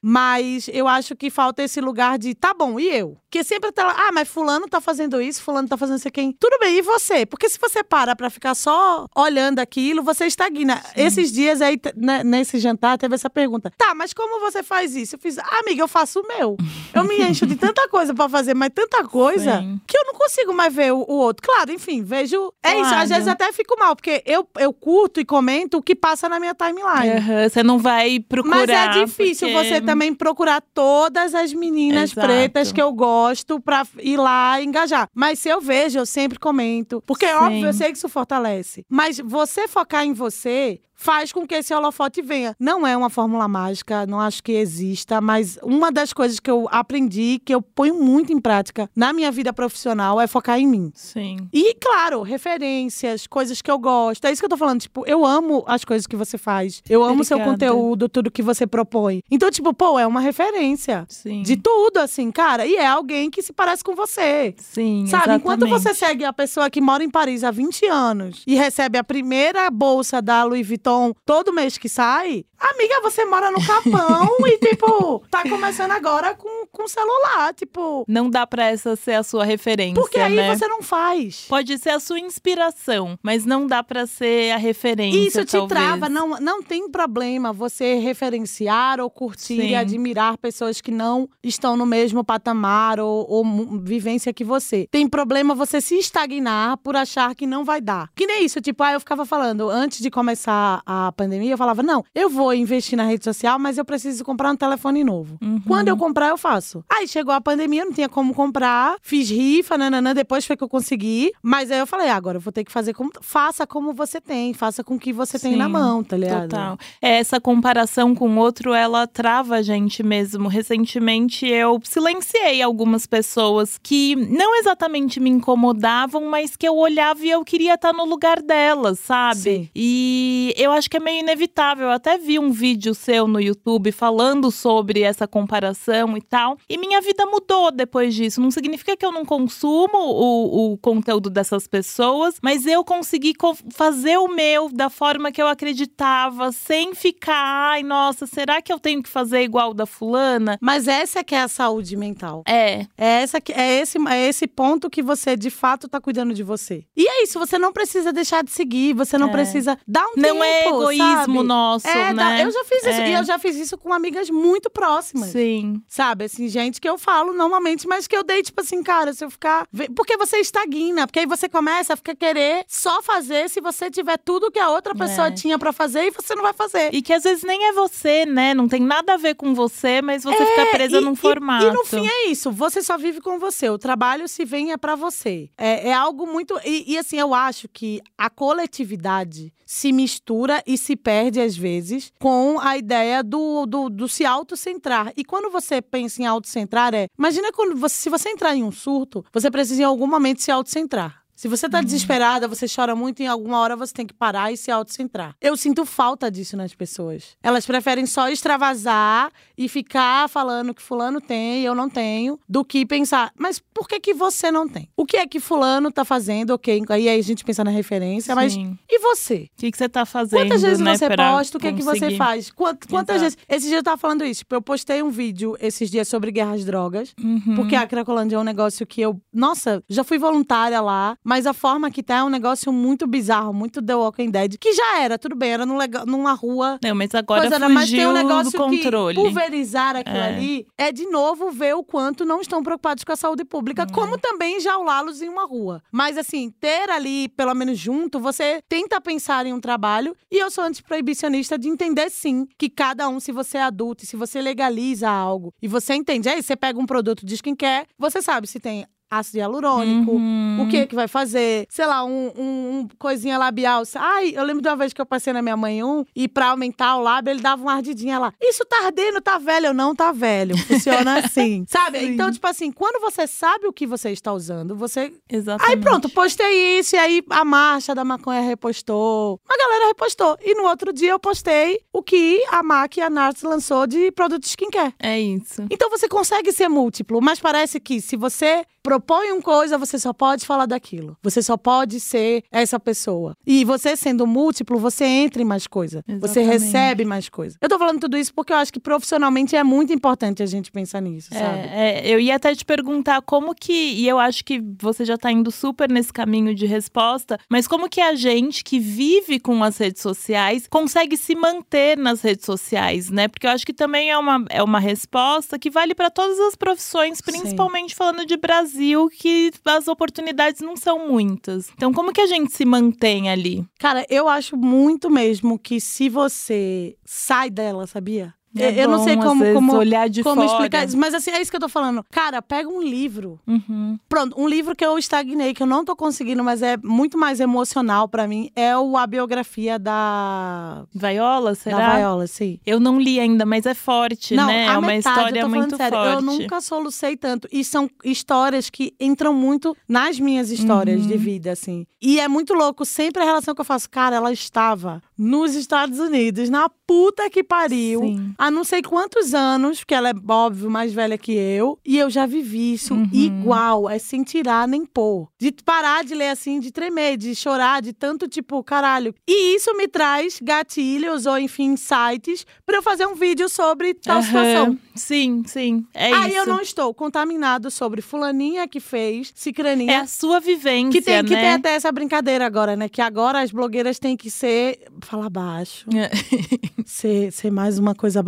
[0.00, 3.16] Mas eu acho que falta esse lugar de, tá bom, e eu?
[3.30, 6.34] Que sempre tá lá, ah, mas fulano tá fazendo isso, fulano tá fazendo isso aqui.
[6.40, 7.24] Tudo bem, e você?
[7.24, 10.82] Porque se você para pra ficar só olhando aquilo, você estagna.
[10.96, 13.72] Esses dias aí, né, nesse jantar, teve essa pergunta.
[13.78, 15.14] Tá, mas como você faz isso?
[15.14, 16.56] Eu fiz, ah, amiga, eu faço o meu.
[16.92, 19.80] Eu me encho de tanta coisa pra fazer, mas tanta coisa, Sim.
[19.86, 21.46] que eu não consigo mais ver o, o outro.
[21.46, 22.52] Claro, enfim, vejo.
[22.64, 23.02] É isso, Claro.
[23.04, 26.40] às vezes até fico mal, porque eu, eu curto e comento o que passa na
[26.40, 27.18] minha timeline.
[27.18, 28.56] Aham, Você não vai procurar.
[28.66, 32.26] Mas é difícil porque- você também procurar todas as meninas Exato.
[32.26, 33.19] pretas que eu gosto
[33.60, 35.08] pra ir lá engajar.
[35.14, 37.02] Mas se eu vejo, eu sempre comento.
[37.06, 37.34] Porque, Sim.
[37.34, 38.84] óbvio, eu sei que isso fortalece.
[38.88, 42.54] Mas você focar em você faz com que esse holofote venha.
[42.60, 46.68] Não é uma fórmula mágica, não acho que exista, mas uma das coisas que eu
[46.70, 50.92] aprendi, que eu ponho muito em prática na minha vida profissional, é focar em mim.
[50.94, 51.38] Sim.
[51.52, 54.26] E, claro, referências, coisas que eu gosto.
[54.26, 54.82] É isso que eu tô falando.
[54.82, 56.82] Tipo, eu amo as coisas que você faz.
[56.88, 59.22] Eu amo seu conteúdo, tudo que você propõe.
[59.30, 61.06] Então, tipo, pô, é uma referência.
[61.08, 61.42] Sim.
[61.42, 62.66] De tudo, assim, cara.
[62.66, 64.54] E é alguém que se parece com você.
[64.58, 65.06] Sim.
[65.06, 65.82] Sabe, enquanto exatamente.
[65.82, 69.70] você segue a pessoa que mora em Paris há 20 anos e recebe a primeira
[69.70, 70.89] bolsa da Louis Vuitton
[71.24, 76.66] todo mês que sai, amiga, você mora no Capão e, tipo, tá começando agora com,
[76.70, 77.54] com celular.
[77.54, 80.54] Tipo, Não dá pra essa ser a sua referência, porque aí né?
[80.54, 81.46] você não faz.
[81.48, 85.18] Pode ser a sua inspiração, mas não dá pra ser a referência.
[85.18, 85.68] Isso te talvez.
[85.80, 89.68] trava, não, não tem problema você referenciar ou curtir Sim.
[89.68, 93.44] e admirar pessoas que não estão no mesmo patamar ou, ou
[93.82, 94.86] vivência que você.
[94.90, 98.10] Tem problema você se estagnar por achar que não vai dar.
[98.14, 101.82] Que nem isso, tipo, ah, eu ficava falando, antes de começar a pandemia, eu falava,
[101.82, 105.38] não, eu vou investir na rede social, mas eu preciso comprar um telefone novo.
[105.42, 105.60] Uhum.
[105.66, 106.84] Quando eu comprar, eu faço.
[106.92, 110.68] Aí chegou a pandemia, não tinha como comprar, fiz rifa, nananã, depois foi que eu
[110.68, 111.32] consegui.
[111.42, 113.10] Mas aí eu falei, ah, agora eu vou ter que fazer como.
[113.20, 116.48] Faça como você tem, faça com o que você tem na Sim, mão, tá ligado?
[116.48, 116.78] Total.
[117.00, 120.48] É, Essa comparação com o outro, ela trava a gente mesmo.
[120.48, 127.30] Recentemente eu silenciei algumas pessoas que não exatamente me incomodavam, mas que eu olhava e
[127.30, 129.40] eu queria estar no lugar delas, sabe?
[129.40, 129.70] Sim.
[129.74, 131.86] E eu acho que é meio inevitável.
[131.86, 136.56] Eu até vi um vídeo seu no YouTube falando sobre essa comparação e tal.
[136.68, 138.40] E minha vida mudou depois disso.
[138.40, 143.56] Não significa que eu não consumo o, o conteúdo dessas pessoas, mas eu consegui co-
[143.72, 148.78] fazer o meu da forma que eu acreditava, sem ficar, ai, nossa, será que eu
[148.78, 150.58] tenho que fazer igual da fulana?
[150.60, 152.42] Mas essa que é a saúde mental.
[152.46, 156.32] É, É, essa que, é, esse, é esse ponto que você, de fato, tá cuidando
[156.34, 156.84] de você.
[156.96, 159.32] E é isso, você não precisa deixar de seguir, você não É.
[159.32, 161.42] precisa dar um não é egoísmo sabe?
[161.42, 162.14] nosso, É, né?
[162.14, 162.88] dá- eu já fiz isso.
[163.00, 163.10] É.
[163.10, 165.30] E eu já fiz isso com amigas muito próximas.
[165.30, 165.82] Sim.
[165.88, 169.24] Sabe, assim, gente que eu falo normalmente, mas que eu dei, tipo assim, cara, se
[169.24, 169.66] eu ficar.
[169.94, 174.18] Porque você estagna, porque aí você começa a ficar querer só fazer se você tiver
[174.18, 175.30] tudo que a outra pessoa É.
[175.30, 176.92] tinha pra fazer e você não vai fazer.
[176.94, 178.52] E que às vezes nem é você, né?
[178.54, 181.16] Não tem nada a ver com você, mas você fica presa É, E- num e-
[181.16, 181.66] formato.
[181.66, 183.68] E, no fim é isso, você só vive com você.
[183.70, 185.48] O trabalho se vem é pra você.
[185.56, 186.58] É, é algo muito.
[186.64, 192.12] E, e, assim, eu acho que a coletividade se mistura e se perde às vezes
[192.18, 195.12] com a ideia do, do, do se autocentrar.
[195.16, 197.06] E quando você pensa em autocentrar, é.
[197.18, 200.50] Imagina quando você, se você entrar em um surto, você precisa em algum momento se
[200.50, 201.19] autocentrar.
[201.40, 201.70] Se você Uhum.
[201.70, 205.34] tá desesperada, você chora muito, em alguma hora você tem que parar e se autocentrar.
[205.40, 207.34] Eu sinto falta disso nas pessoas.
[207.42, 212.62] Elas preferem só extravasar e ficar falando que fulano tem e eu não tenho, do
[212.62, 214.90] que pensar, mas por que que você não tem?
[214.94, 216.50] O que é que fulano tá fazendo?
[216.50, 218.78] Ok, aí a gente pensa na referência, mas Sim.
[218.86, 219.48] e você?
[219.56, 220.40] O que, que você tá fazendo?
[220.42, 221.56] Quantas vezes né, você posta?
[221.56, 222.50] O que é que você faz?
[222.50, 223.38] Quant- Quantas vezes?
[223.48, 224.40] Esse dia eu tava falando isso.
[224.40, 227.14] Tipo, eu postei um vídeo esses dias sobre guerra às drogas.
[227.18, 227.54] Uhum.
[227.56, 229.18] Porque a Cracolândia é um negócio que eu.
[229.32, 233.54] Nossa, já fui voluntária lá, mas a forma que tá é um negócio muito bizarro,
[233.54, 234.56] muito The Walking Dead.
[234.58, 236.76] Que já era, tudo bem, era num lega- numa rua.
[236.82, 239.14] Não, mas agora Coisa, fugiu mas tem um negócio do controle.
[239.16, 240.26] que pulverizar aquilo É.
[240.34, 243.92] ali é de novo ver o quanto não estão preocupados com a saúde pública, Hum.
[243.94, 245.80] como também jaulá-los em uma rua.
[245.92, 250.16] Mas assim, ter ali, pelo menos junto, você tenta pensar em um trabalho.
[250.32, 254.06] E eu sou antiproibicionista de entender sim que cada um, se você é adulto e
[254.06, 257.86] se você legaliza algo e você entende, aí você pega um produto de quem quer,
[257.96, 260.62] você sabe se tem ácido hialurônico, Uhum.
[260.62, 263.82] o que que vai fazer, sei lá, um, um- um coisinha labial.
[263.96, 266.50] Ai, eu lembro de uma vez que eu passei na minha mãe um, e pra
[266.50, 268.32] aumentar o lábio, ele dava uma ardidinha lá.
[268.40, 269.66] Isso tá ardendo, tá velho?
[269.66, 270.56] Eu não tá velho.
[270.58, 271.64] Funciona assim.
[271.68, 271.98] Sabe?
[272.00, 272.06] Sim.
[272.12, 275.76] Então, tipo assim, quando você sabe o que você está usando, você Exatamente.
[275.76, 279.40] Aí pronto, postei isso, e aí a marcha da maconha repostou.
[279.48, 280.36] A galera repostou.
[280.42, 284.10] E no outro dia eu postei o que a MAC e a NARS lançou de
[284.12, 284.94] produto skincare.
[285.00, 285.64] É isso.
[285.70, 290.12] Então você consegue ser múltiplo, mas parece que se você propõe uma coisa, você só
[290.12, 291.16] pode falar daquilo.
[291.22, 293.34] Você só pode ser essa pessoa.
[293.46, 296.02] E você sendo múltiplo, você entra em mais coisa.
[296.20, 296.64] Você Exatamente.
[296.64, 297.56] recebe mais coisa.
[297.60, 300.70] Eu tô falando tudo isso porque eu acho que profissionalmente é muito importante a gente
[300.70, 301.58] pensar nisso, sabe?
[301.58, 305.16] É, é, eu ia até te perguntar como que, e eu acho que você já
[305.16, 309.62] tá indo super nesse caminho de resposta, mas como que a gente que vive com
[309.62, 313.28] as redes sociais consegue se manter nas redes sociais, né?
[313.28, 316.56] Porque eu acho que também é uma, é uma resposta que vale para todas as
[316.56, 317.24] profissões, Sim.
[317.24, 321.70] principalmente falando de Brasil, que as oportunidades não são muitas.
[321.74, 323.64] Então, como que a gente se mantém ali?
[323.78, 328.34] Cara, eu acho muito mesmo que se você sai dela, sabia?
[328.56, 330.46] É eu não bom, sei às como, como, olhar de como fora.
[330.46, 332.04] explicar isso, mas assim, é isso que eu tô falando.
[332.10, 333.38] Cara, pega um livro.
[333.46, 333.96] Uhum.
[334.08, 337.38] Pronto, um livro que eu estagnei, que eu não tô conseguindo, mas é muito mais
[337.38, 341.78] emocional pra mim, é o A Biografia da, Vaiola, será?
[341.78, 342.58] da Viola, sim.
[342.66, 344.68] Eu não li ainda, mas é forte, Não, né?
[344.68, 346.14] a É uma metade, história eu muito sério, forte.
[346.14, 347.48] Eu nunca solucei tanto.
[347.52, 351.06] E são histórias que entram muito nas minhas histórias Uhum.
[351.08, 351.86] de vida, assim.
[352.02, 353.88] E é muito louco, sempre a relação que eu faço.
[353.90, 358.00] Cara, ela estava nos Estados Unidos, na puta que pariu.
[358.00, 358.34] Sim.
[358.42, 361.78] Há não sei quantos anos, porque ela é, óbvio, mais velha que eu.
[361.84, 363.06] E eu já vivi isso Uhum.
[363.12, 365.28] igual, é sem tirar nem pôr.
[365.38, 369.14] De parar de ler assim, de tremer, de chorar, de tanto tipo, caralho.
[369.28, 374.16] E isso me traz gatilhos ou, enfim, sites pra eu fazer um vídeo sobre tal
[374.16, 374.24] Aham.
[374.24, 374.78] situação.
[374.94, 375.84] Sim, sim.
[375.92, 376.38] É Aí isso.
[376.38, 380.00] eu não estou contaminado sobre fulaninha que fez, É cicraninha.
[380.00, 381.40] a sua vivência, que tem, que né?
[381.40, 382.88] tem até essa brincadeira agora, né?
[382.88, 384.80] Que agora as blogueiras têm que ser.
[385.02, 385.86] falar baixo.
[386.86, 388.22] ser, ser mais uma coisa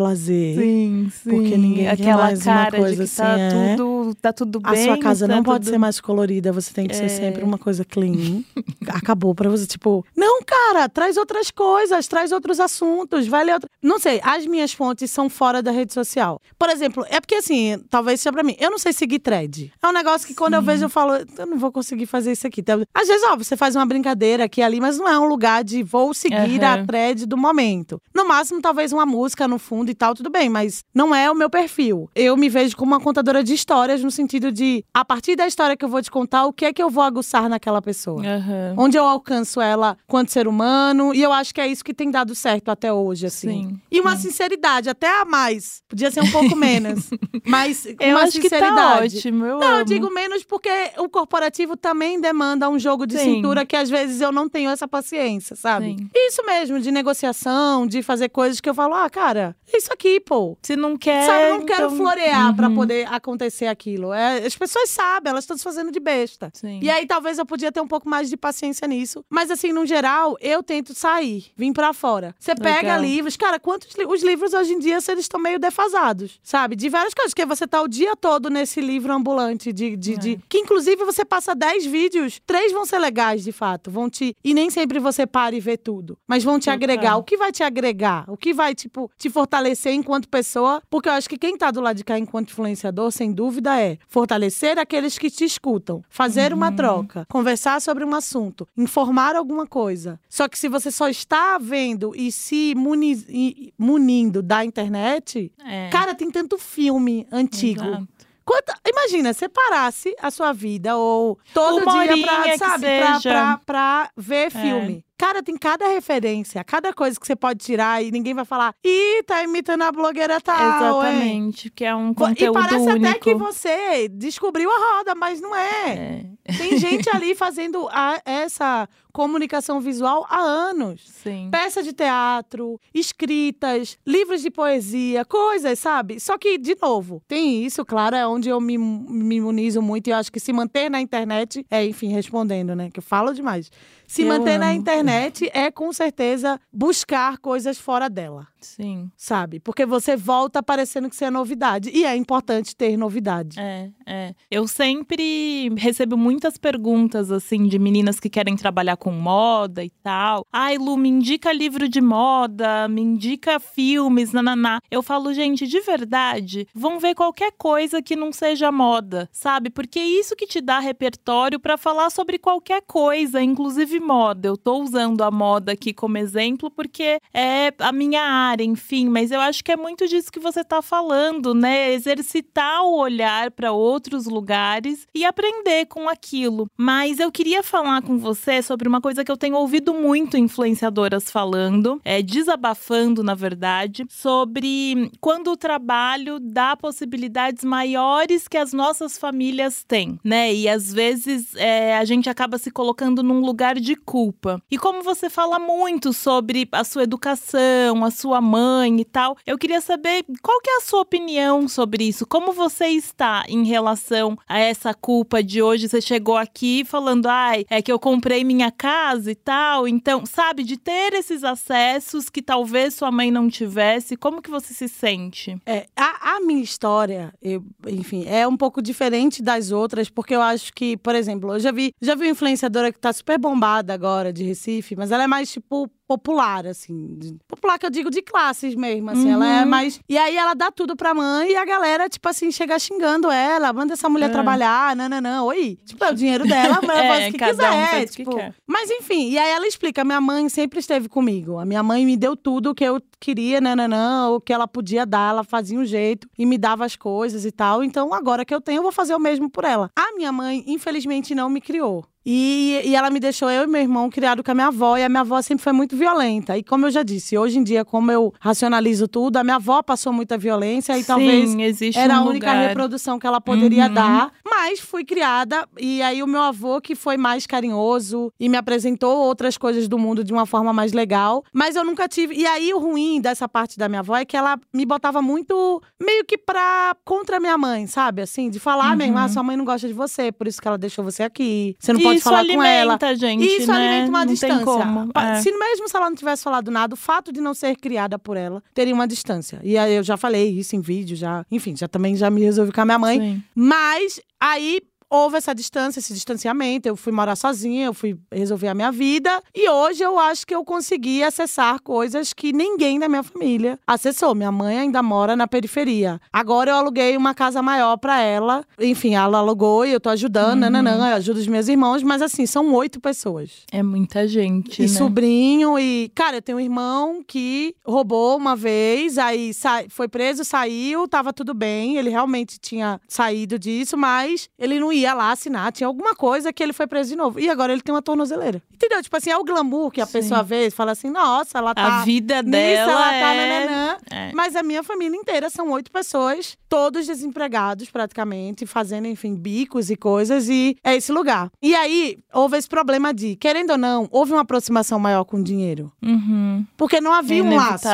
[0.57, 1.31] Sim, sim.
[1.31, 3.77] Porque quer Aquela cara coisa de que tá assim, é.
[3.77, 4.85] tudo, tá tudo A bem.
[4.85, 7.09] sua casa tá não pode tudo- ser mais colorida, você tem que ser É.
[7.09, 8.43] sempre uma coisa clean.
[8.89, 13.69] Acabou pra você, tipo, não, cara, traz outras coisas, traz outros assuntos, vai ler outra.
[13.83, 16.41] Não sei, as minhas fontes são fora da rede social.
[16.59, 19.73] Por exemplo, é porque assim, talvez seja pra mim, eu não sei seguir thread.
[19.83, 22.47] É um negócio que quando eu vejo eu falo, eu não vou conseguir fazer isso
[22.47, 22.61] aqui.
[22.61, 25.27] Então, às vezes, ó, você faz uma brincadeira aqui e ali, mas não é um
[25.27, 26.87] lugar de vou seguir a Aham.
[26.87, 28.01] thread do momento.
[28.15, 31.35] No máximo, talvez uma música no fundo e tal, tudo bem, mas não é o
[31.35, 31.72] meu perfil.
[32.15, 35.77] Eu me vejo como uma contadora de histórias no sentido de, a partir da história
[35.77, 38.23] que eu vou te contar, o que é que eu vou aguçar naquela pessoa.
[38.25, 38.75] Aham.
[38.77, 42.11] Onde eu alcanço ela quanto ser humano, e eu acho que é isso que tem
[42.11, 43.69] dado certo até hoje, assim.
[43.69, 43.81] Sim.
[43.91, 45.83] E uma sinceridade, até a mais.
[45.89, 47.11] Podia ser um pouco menos.
[47.47, 49.17] mas Eu uma acho que tá sinceridade.
[49.19, 49.85] ótimo, eu Não, eu amo.
[49.85, 53.37] digo menos porque o corporativo também demanda um jogo de Sim.
[53.37, 55.97] cintura que às vezes eu não tenho essa paciência, sabe?
[55.99, 56.09] Sim.
[56.15, 60.21] Isso mesmo, de negociação, de fazer coisas que eu falo, ah, cara, é isso aqui,
[60.21, 60.57] pô.
[60.63, 61.27] Se não quer.
[61.27, 62.75] Sabe, eu não quero então- florear pra Uhum.
[62.75, 64.13] poder acontecer aquilo.
[64.13, 66.51] É, as pessoas sabem, elas estão se fazendo de besta.
[66.55, 66.79] Sim.
[66.83, 69.25] E aí talvez eu podia ter um pouco mais de paciência nisso.
[69.31, 72.35] Mas assim, no geral, eu tento sair, vir pra fora.
[72.39, 76.39] Você pega livros, cara, quantos li- os livros hoje em dia eles estão meio defasados,
[76.43, 76.77] sabe?
[76.77, 80.39] De várias coisas, porque você tá o dia todo nesse livro ambulante de, de, de-
[80.49, 84.55] que inclusive você passa 10 vídeos, três vão ser legais de fato, vão te e
[84.55, 86.75] nem sempre você para e vê tudo, mas vão te Total.
[86.75, 87.17] agregar.
[87.17, 88.25] O que vai te agregar?
[88.29, 90.83] O que vai tipo te fortalecer enquanto pessoa?
[90.91, 93.99] Porque eu acho que quem tá do lado de cá enquanto influenciador, sem dúvida é
[94.09, 100.21] fortalecer aqueles que te escutam, fazer uma troca, conversar sobre um assunto, informar alguma coisa.
[100.29, 105.89] Só que se você só está vendo e se muni- e- munindo da internet, É.
[105.91, 107.85] cara, tem tanto filme antigo.
[107.85, 108.09] Exato.
[108.45, 114.11] Quanta- imagina, você parasse a sua vida ou todo dia pra, sabe, pra, pra, pra
[114.17, 114.51] ver É.
[114.51, 115.05] filme.
[115.19, 119.23] Cara, tem cada referência, cada coisa que você pode tirar e ninguém vai falar, ih,
[119.25, 123.07] tá imitando a blogueira tal, hein?" Exatamente, que é um E conteúdo parece único.
[123.09, 125.93] até que você descobriu a roda, mas não é.
[125.95, 126.23] É,
[126.59, 131.03] Tem gente ali fazendo a- essa comunicação visual há anos.
[131.09, 131.49] sim.
[131.53, 136.19] Peça de teatro, escritas, livros de poesia, coisas, sabe?
[136.19, 140.11] Só que, de novo, tem isso, claro, é onde eu me, me imunizo muito e
[140.11, 142.91] eu acho que se manter na internet é, enfim, respondendo, né?
[142.91, 143.71] Que eu falo demais.
[144.13, 144.79] Se Eu manter na amo.
[144.79, 148.47] internet é, com certeza, buscar coisas fora dela.
[148.61, 149.11] Sim.
[149.17, 149.59] Sabe?
[149.59, 151.91] Porque você volta parecendo que você é novidade.
[151.91, 153.59] E é importante ter novidade.
[153.59, 154.35] É, é.
[154.51, 160.47] Eu sempre recebo muitas perguntas, assim, de meninas que querem trabalhar com moda e tal.
[160.53, 164.79] Ai, Lu, me indica livro de moda, me indica filmes, nananá.
[164.91, 169.71] Eu falo, gente, de verdade, vão ver qualquer coisa que não seja moda, sabe?
[169.71, 174.49] Porque é isso que te dá repertório para falar sobre qualquer coisa, inclusive moda.
[174.49, 179.31] Eu tô usando a moda aqui como exemplo porque é a minha área, enfim, mas
[179.31, 181.93] eu acho que é muito disso que você tá falando, né?
[181.93, 186.69] Exercitar o olhar para outros lugares e aprender com aquilo.
[186.77, 191.31] Mas eu queria falar com você sobre uma coisa que eu tenho ouvido muito influenciadoras
[191.31, 199.17] falando, é desabafando, na verdade, sobre quando o trabalho dá possibilidades maiores que as nossas
[199.17, 200.53] famílias têm, né?
[200.53, 204.63] E às vezes é, a gente acaba se colocando num lugar de culpa.
[204.71, 209.59] E como você fala muito sobre a sua educação, a sua mãe e tal, eu
[209.59, 212.27] queria saber qual que é a sua opinião sobre isso.
[212.27, 215.89] Como você está em relação a essa culpa de hoje?
[215.89, 219.87] Você chegou aqui falando, ai, é que eu comprei minha casa e tal.
[219.87, 224.73] Então, sabe, de ter esses acessos que talvez sua mãe não tivesse, como que você
[224.73, 225.57] se sente?
[225.67, 230.43] É, a, a minha história, eu, enfim, é um pouco diferente das outras, porque eu
[230.43, 234.33] acho que, por exemplo, eu já vi, já vi influenciadora que tá super bombada agora
[234.33, 237.39] de Recife, mas ela é mais tipo popular, assim.
[237.49, 239.29] Popular que eu digo de classes mesmo, assim.
[239.29, 239.33] Uhum.
[239.33, 239.69] Ela é uhum.
[239.69, 240.01] mais.
[240.09, 243.73] E aí ela dá tudo pra mãe e a galera, tipo assim, chega xingando ela,
[243.73, 244.33] manda essa mulher é.
[244.33, 245.47] trabalhar, não, não, não.
[245.47, 245.79] Oi.
[245.87, 248.03] Tipo, é o dinheiro dela, mas ela é, faz o que quiser.
[248.03, 248.37] Um tipo.
[248.37, 251.59] Que mas enfim, e aí ela explica: minha mãe sempre esteve comigo.
[251.59, 255.07] A minha mãe me deu tudo o que eu queria, não, o que ela podia
[255.07, 257.83] dar, ela fazia um jeito e me dava as coisas e tal.
[257.83, 259.91] Então, agora que eu tenho, eu vou fazer o mesmo por ela.
[259.97, 262.05] A minha mãe, infelizmente, não me criou.
[262.25, 265.05] E, e ela me deixou, eu e meu irmão, criado com a minha avó, e
[265.05, 266.57] a minha avó sempre foi muito violenta.
[266.57, 269.83] E como eu já disse, hoje em dia, como eu racionalizo tudo, a minha avó
[269.83, 272.69] passou muita violência e Sim, talvez era um a única lugar.
[272.69, 273.95] reprodução que ela poderia uhum.
[273.95, 274.33] dar.
[274.45, 279.17] Mas fui criada, e aí o meu avô, que foi mais carinhoso e me apresentou
[279.19, 281.45] outras coisas do mundo de uma forma mais legal.
[281.53, 282.35] Mas eu nunca tive.
[282.35, 285.83] E aí o ruim dessa parte da minha avó é que ela me botava muito
[286.01, 288.23] meio que pra contra minha mãe, sabe?
[288.23, 288.97] Assim, de falar uhum.
[288.97, 291.75] mesmo, ah, sua mãe não gosta de você, por isso que ela deixou você aqui.
[291.79, 293.15] Você não pode isso falar alimenta, com ela.
[293.15, 293.75] Gente, isso né?
[293.75, 294.65] alimenta uma não distância.
[294.65, 295.41] Como, é.
[295.41, 298.37] Se mesmo se ela não tivesse falado nada, o fato de não ser criada por
[298.37, 299.61] ela teria uma distância.
[299.63, 302.73] E aí eu já falei isso em vídeo, já, enfim, já também já me resolvi
[302.73, 303.21] com a minha mãe.
[303.21, 303.43] Sim.
[303.55, 304.81] Mas aí
[305.13, 306.89] houve essa distância, esse distanciamento.
[306.89, 309.43] Eu fui morar sozinha, eu fui resolver a minha vida.
[309.55, 314.35] E hoje eu acho que eu consegui acessar coisas que ninguém da minha família acessou.
[314.35, 316.19] Minha mãe ainda mora na periferia.
[316.33, 318.65] Agora eu aluguei uma casa maior para ela.
[318.81, 320.71] Enfim, ela alugou e eu tô ajudando, uhum.
[320.71, 322.03] nananã, eu ajudo os meus irmãos.
[322.03, 323.65] Mas assim, são oito pessoas.
[323.71, 324.89] É muita gente, E né?
[324.89, 326.11] sobrinho e...
[326.15, 329.85] Cara, eu tenho um irmão que roubou uma vez, aí sa...
[329.91, 331.99] foi preso, saiu, tava tudo bem.
[331.99, 336.53] Ele realmente tinha saído disso, mas ele não ia ia lá assinar, tinha alguma coisa
[336.53, 337.39] que ele foi preso de novo.
[337.39, 338.63] E agora ele tem uma tornozeleira.
[338.73, 339.03] Entendeu?
[339.03, 340.13] Tipo assim, é o glamour que a Sim.
[340.13, 342.01] pessoa vê e fala assim, nossa, ela tá.
[342.01, 342.93] A vida nisso, dela.
[342.93, 343.61] Ela tá é...
[343.61, 343.97] nananã.
[344.11, 344.33] É.
[344.35, 349.97] Mas a minha família inteira são oito pessoas, todos desempregados praticamente, fazendo, enfim, bicos e
[349.97, 351.51] coisas, e é esse lugar.
[351.61, 355.45] E aí, houve esse problema de, querendo ou não, houve uma aproximação maior com o
[355.45, 355.93] dinheiro.
[356.03, 356.67] Uhum.
[356.77, 357.89] Porque não havia é um laço.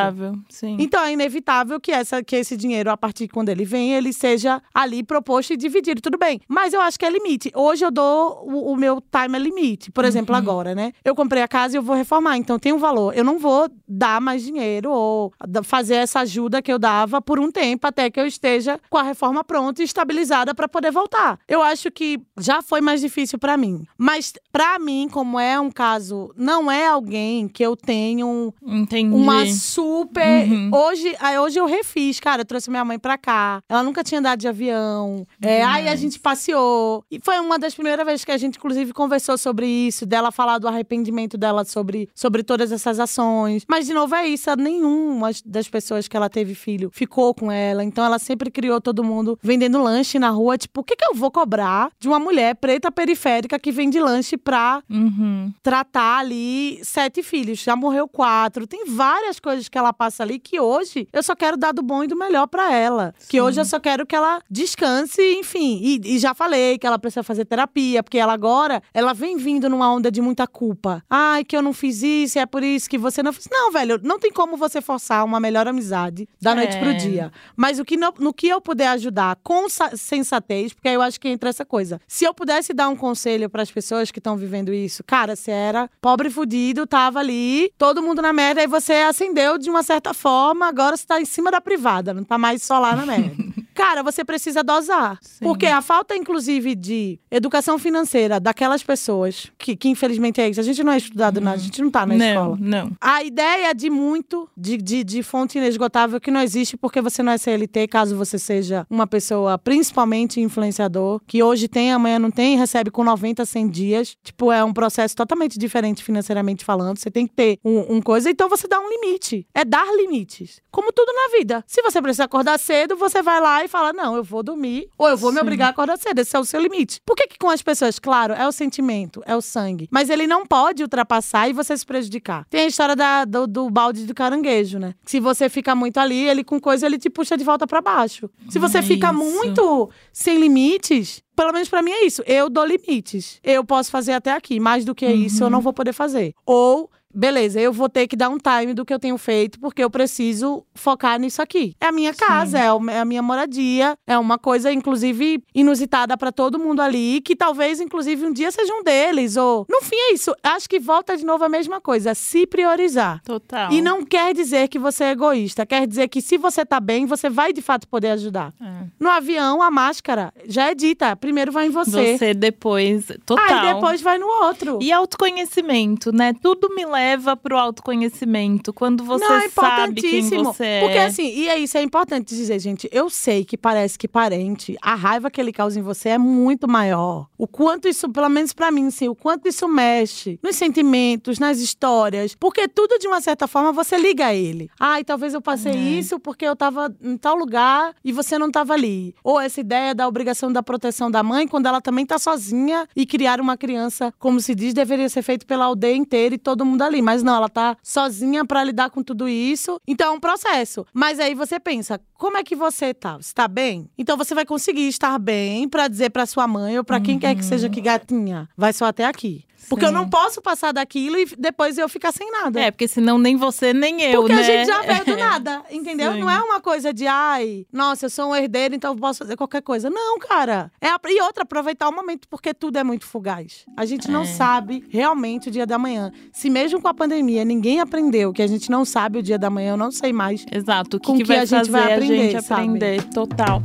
[0.49, 0.77] Sim.
[0.79, 4.13] Então é inevitável que, essa, que esse dinheiro, a partir de quando ele vem, ele
[4.13, 6.01] seja ali proposto e dividido.
[6.01, 6.41] Tudo bem.
[6.49, 7.53] Mas eu acho acho que é limite.
[7.55, 9.91] Hoje eu dou o, o meu time é limite.
[9.93, 10.39] Por exemplo, uhum.
[10.39, 10.93] agora, né?
[11.05, 13.17] Eu comprei a casa e eu vou reformar, então tem um valor.
[13.17, 15.33] Eu não vou dar mais dinheiro ou
[15.63, 19.03] fazer essa ajuda que eu dava por um tempo até que eu esteja com a
[19.03, 21.39] reforma pronta e estabilizada para poder voltar.
[21.47, 23.85] Eu acho que já foi mais difícil para mim.
[23.97, 29.15] Mas para mim, como é um caso, não é alguém que eu tenho Entendi.
[29.15, 30.49] uma super.
[30.49, 30.71] Uhum.
[30.73, 32.43] Hoje, hoje eu refiz, cara.
[32.43, 33.63] Eu trouxe minha mãe pra cá.
[33.69, 35.27] Ela nunca tinha andado de avião.
[35.41, 36.78] É, aí a gente passeou
[37.11, 40.59] e foi uma das primeiras vezes que a gente, inclusive, conversou sobre isso, dela falar
[40.59, 43.65] do arrependimento dela sobre, sobre todas essas ações.
[43.69, 44.49] Mas, de novo, é isso.
[44.57, 47.85] Nenhuma das pessoas que ela teve filho ficou com ela.
[47.85, 50.59] Então, ela sempre criou todo mundo vendendo lanche na rua.
[50.59, 54.37] Tipo, o que, que eu vou cobrar de uma mulher preta periférica que vende lanche
[54.37, 55.53] pra uhum.
[55.63, 57.59] tratar ali sete filhos?
[57.59, 58.67] Já morreu quatro.
[58.67, 62.05] Tem várias coisas que ela passa ali que hoje eu só quero dar do bom
[62.05, 63.15] e do melhor para ela.
[63.19, 63.27] Sim.
[63.31, 65.81] Que hoje eu só quero que ela descanse, enfim.
[65.83, 69.71] E, e já falei, que ela precisa fazer terapia, porque ela agora, ela vem vindo
[69.71, 71.03] numa onda de muita culpa.
[71.09, 73.47] Ai, que eu não fiz isso, é por isso que você não fez.
[73.51, 76.81] Não, velho, não tem como você forçar uma melhor amizade da noite é.
[76.81, 77.33] pro dia.
[77.57, 81.21] Mas o que no, no que eu puder ajudar com sensatez, porque aí eu acho
[81.21, 82.01] que entra essa coisa.
[82.07, 85.51] Se eu pudesse dar um conselho para as pessoas que estão vivendo isso, cara, você
[85.51, 90.13] era pobre fudido, tava ali, todo mundo na merda, aí você acendeu de uma certa
[90.13, 93.37] forma, agora você tá em cima da privada, não tá mais só lá na merda.
[93.79, 95.21] cara, você precisa dosar.
[95.23, 95.45] Sim.
[95.45, 100.65] Porque a falta, inclusive, de educação financeira daquelas pessoas, que, que infelizmente é isso, a
[100.65, 102.59] gente não é estudado nada, a gente não tá na não, escola.
[102.61, 102.91] não.
[103.01, 107.31] A ideia de muito, de, de, de fonte inesgotável, que não existe porque você não
[107.31, 112.57] é CLT, caso você seja uma pessoa, principalmente influenciador, que hoje tem, amanhã não tem,
[112.57, 114.17] recebe com 90, 100 dias.
[114.25, 116.99] Tipo, é um processo totalmente diferente financeiramente falando.
[116.99, 119.47] Você tem que ter um, um coisa, então você dá um limite.
[119.55, 120.61] É dar limites.
[120.69, 121.65] Como tudo na vida.
[121.65, 125.09] Se você precisa acordar cedo, você vai lá e fala: Não, eu vou dormir, ou
[125.09, 125.43] eu vou me Sim.
[125.43, 126.19] obrigar a acordar cedo.
[126.19, 127.01] Esse é o seu limite.
[127.07, 129.89] Por que, que com as pessoas, claro, é o sentimento, é o sangue.
[129.91, 132.45] Mas ele não pode ultrapassar e você se prejudicar.
[132.51, 134.95] Tem a história da- do, do balde do caranguejo, né?
[135.05, 138.29] Se você fica muito ali, ele com coisa, ele te puxa de volta pra baixo.
[138.51, 139.17] Se você É fica isso.
[139.19, 141.23] muito sem limites.
[141.37, 142.21] Pelo menos pra mim é isso.
[142.27, 143.39] Eu dou limites.
[143.45, 144.59] Eu posso fazer até aqui.
[144.59, 145.47] Mais do que isso, Uhum.
[145.47, 146.35] eu não vou poder fazer.
[146.45, 149.83] Ou beleza, eu vou ter que dar um time do que eu tenho feito, porque
[149.83, 151.75] eu preciso focar nisso aqui.
[151.81, 156.31] É a minha casa, é é a minha moradia, é uma coisa, inclusive, inusitada pra
[156.31, 159.37] todo mundo ali, que talvez, inclusive, um dia seja um deles.
[159.37, 159.67] Ou.
[159.69, 160.35] No fim, é isso.
[160.43, 163.23] Acho que volta de novo a mesma coisa, se priorizar.
[163.25, 163.73] Total.
[163.73, 167.07] E não quer dizer que você é egoísta, quer dizer que se você tá bem,
[167.07, 168.53] você vai de fato poder ajudar.
[168.61, 168.87] É.
[169.01, 171.17] No avião, a máscara já é dita.
[171.17, 172.19] Primeiro vai em você.
[172.19, 173.07] Você depois.
[173.25, 173.45] Total.
[173.45, 174.79] Aí depois vai no outro.
[174.83, 176.33] E autoconhecimento, né?
[176.41, 176.98] Tudo me leva
[177.43, 178.73] pro autoconhecimento.
[178.73, 180.81] Quando você Não, é sabe quem você é.
[180.81, 182.89] Porque assim, e é isso, é importante dizer, gente.
[182.93, 186.69] Eu sei que parece que parente, a raiva que ele causa em você é muito
[186.69, 187.27] maior.
[187.37, 191.59] O quanto isso, pelo menos pra mim, assim, o quanto isso mexe nos sentimentos, nas
[191.59, 192.35] histórias.
[192.35, 194.71] Porque tudo, de uma certa forma, você liga a ele.
[194.79, 195.77] Ai, talvez eu passei É.
[195.77, 199.15] isso porque eu tava em tal lugar e você não tava ali.
[199.23, 203.07] Ou essa ideia da obrigação da proteção da mãe, quando ela também tá sozinha e
[203.07, 206.83] criar uma criança, como se diz, deveria ser feito pela aldeia inteira e todo mundo
[206.89, 207.01] ali.
[207.01, 209.81] Mas não, ela tá sozinha pra lidar com tudo isso.
[209.87, 210.85] Então é um processo.
[210.93, 213.17] Mas aí você pensa, como é que você tá?
[213.17, 213.89] Você tá bem?
[213.97, 217.35] Então você vai conseguir estar bem pra dizer pra sua mãe ou pra quem quer
[217.35, 219.45] que seja que gatinha, vai só até aqui.
[219.69, 219.95] Porque eu Sim.
[219.95, 222.61] não posso passar daquilo e depois eu ficar sem nada.
[222.61, 224.41] É, porque senão nem você nem eu, Porque né?
[224.41, 226.13] a gente já veio do nada, entendeu?
[226.13, 226.21] Sim.
[226.21, 229.37] Não é uma coisa de, ai, nossa, eu sou um herdeiro, então eu posso fazer
[229.37, 229.91] qualquer coisa.
[229.91, 230.71] Não, cara.
[230.81, 233.65] É a- E outra, aproveitar o momento, porque tudo é muito fugaz.
[233.77, 234.27] A gente não É.
[234.27, 236.13] sabe realmente o dia da manhã.
[236.33, 239.51] Se mesmo com a pandemia ninguém aprendeu que a gente não sabe o dia da
[239.51, 240.47] manhã, eu não sei mais.
[240.53, 240.97] Exato.
[240.97, 242.63] O que, Com que que a gente vai a aprender, gente sabe?
[242.63, 243.05] aprender?
[243.11, 243.61] Total.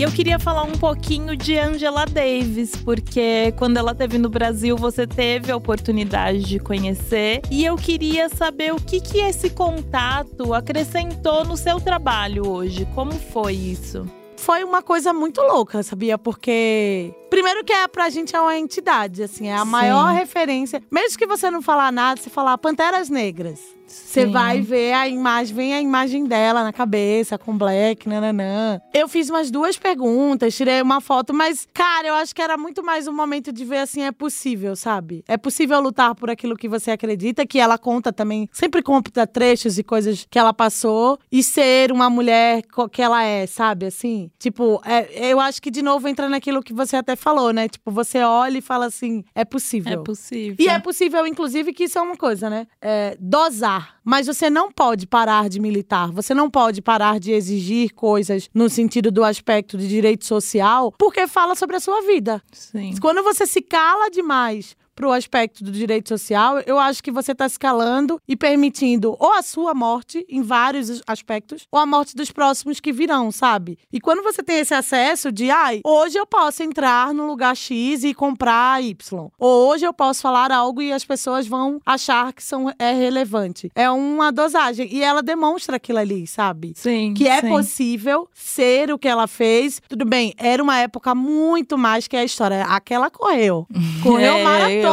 [0.00, 4.74] E eu queria falar um pouquinho de Angela Davis, porque quando ela esteve no Brasil,
[4.74, 7.42] você teve a oportunidade de conhecer.
[7.50, 12.88] E eu queria saber o que, que esse contato acrescentou no seu trabalho hoje.
[12.94, 14.08] Como foi isso?
[14.38, 16.16] Foi uma coisa muito louca, sabia?
[16.16, 17.12] Porque.
[17.28, 19.70] Primeiro que é pra gente é uma entidade, assim, é a Sim.
[19.70, 20.82] maior referência.
[20.90, 23.60] Mesmo que você não falar nada, você falar Panteras Negras.
[23.90, 28.80] Você vai ver a imagem, vem a imagem dela na cabeça, com black, nananã.
[28.94, 32.82] Eu fiz umas duas perguntas, tirei uma foto, mas, cara, eu acho que era muito
[32.82, 35.24] mais um momento de ver assim, é possível, sabe?
[35.28, 39.78] É possível lutar por aquilo que você acredita, que ela conta também, sempre conta trechos
[39.78, 42.62] e coisas que ela passou, e ser uma mulher
[42.92, 43.86] que ela é, sabe?
[43.86, 47.68] Assim, tipo, é- eu acho que de novo entra naquilo que você até falou, né?
[47.68, 50.00] Tipo, você olha e fala assim, é possível.
[50.00, 50.56] É possível.
[50.58, 52.66] E é possível, inclusive, que isso é uma coisa, né?
[52.80, 53.79] É, dosar.
[54.04, 56.10] Mas você não pode parar de militar.
[56.12, 61.26] Você não pode parar de exigir coisas no sentido do aspecto de direito social, porque
[61.26, 62.42] fala sobre a sua vida.
[62.52, 62.94] Sim.
[63.00, 67.46] Quando você se cala demais pro aspecto do direito social, eu acho que você está
[67.46, 72.80] escalando e permitindo ou a sua morte em vários aspectos, ou a morte dos próximos
[72.80, 73.78] que virão, sabe?
[73.90, 78.04] E quando você tem esse acesso de, ai, hoje eu posso entrar no lugar X
[78.04, 82.42] e comprar Y, ou hoje eu posso falar algo e as pessoas vão achar que
[82.42, 83.70] são, é relevante.
[83.74, 84.86] É uma dosagem.
[84.92, 86.74] E ela demonstra aquilo ali, sabe?
[86.76, 87.14] Sim.
[87.14, 87.48] que é sim.
[87.48, 89.80] possível ser o que ela fez.
[89.88, 92.64] Tudo bem, era uma época muito mais que a história.
[92.64, 93.66] Aquela correu.
[94.02, 94.89] Correu É, maratonas.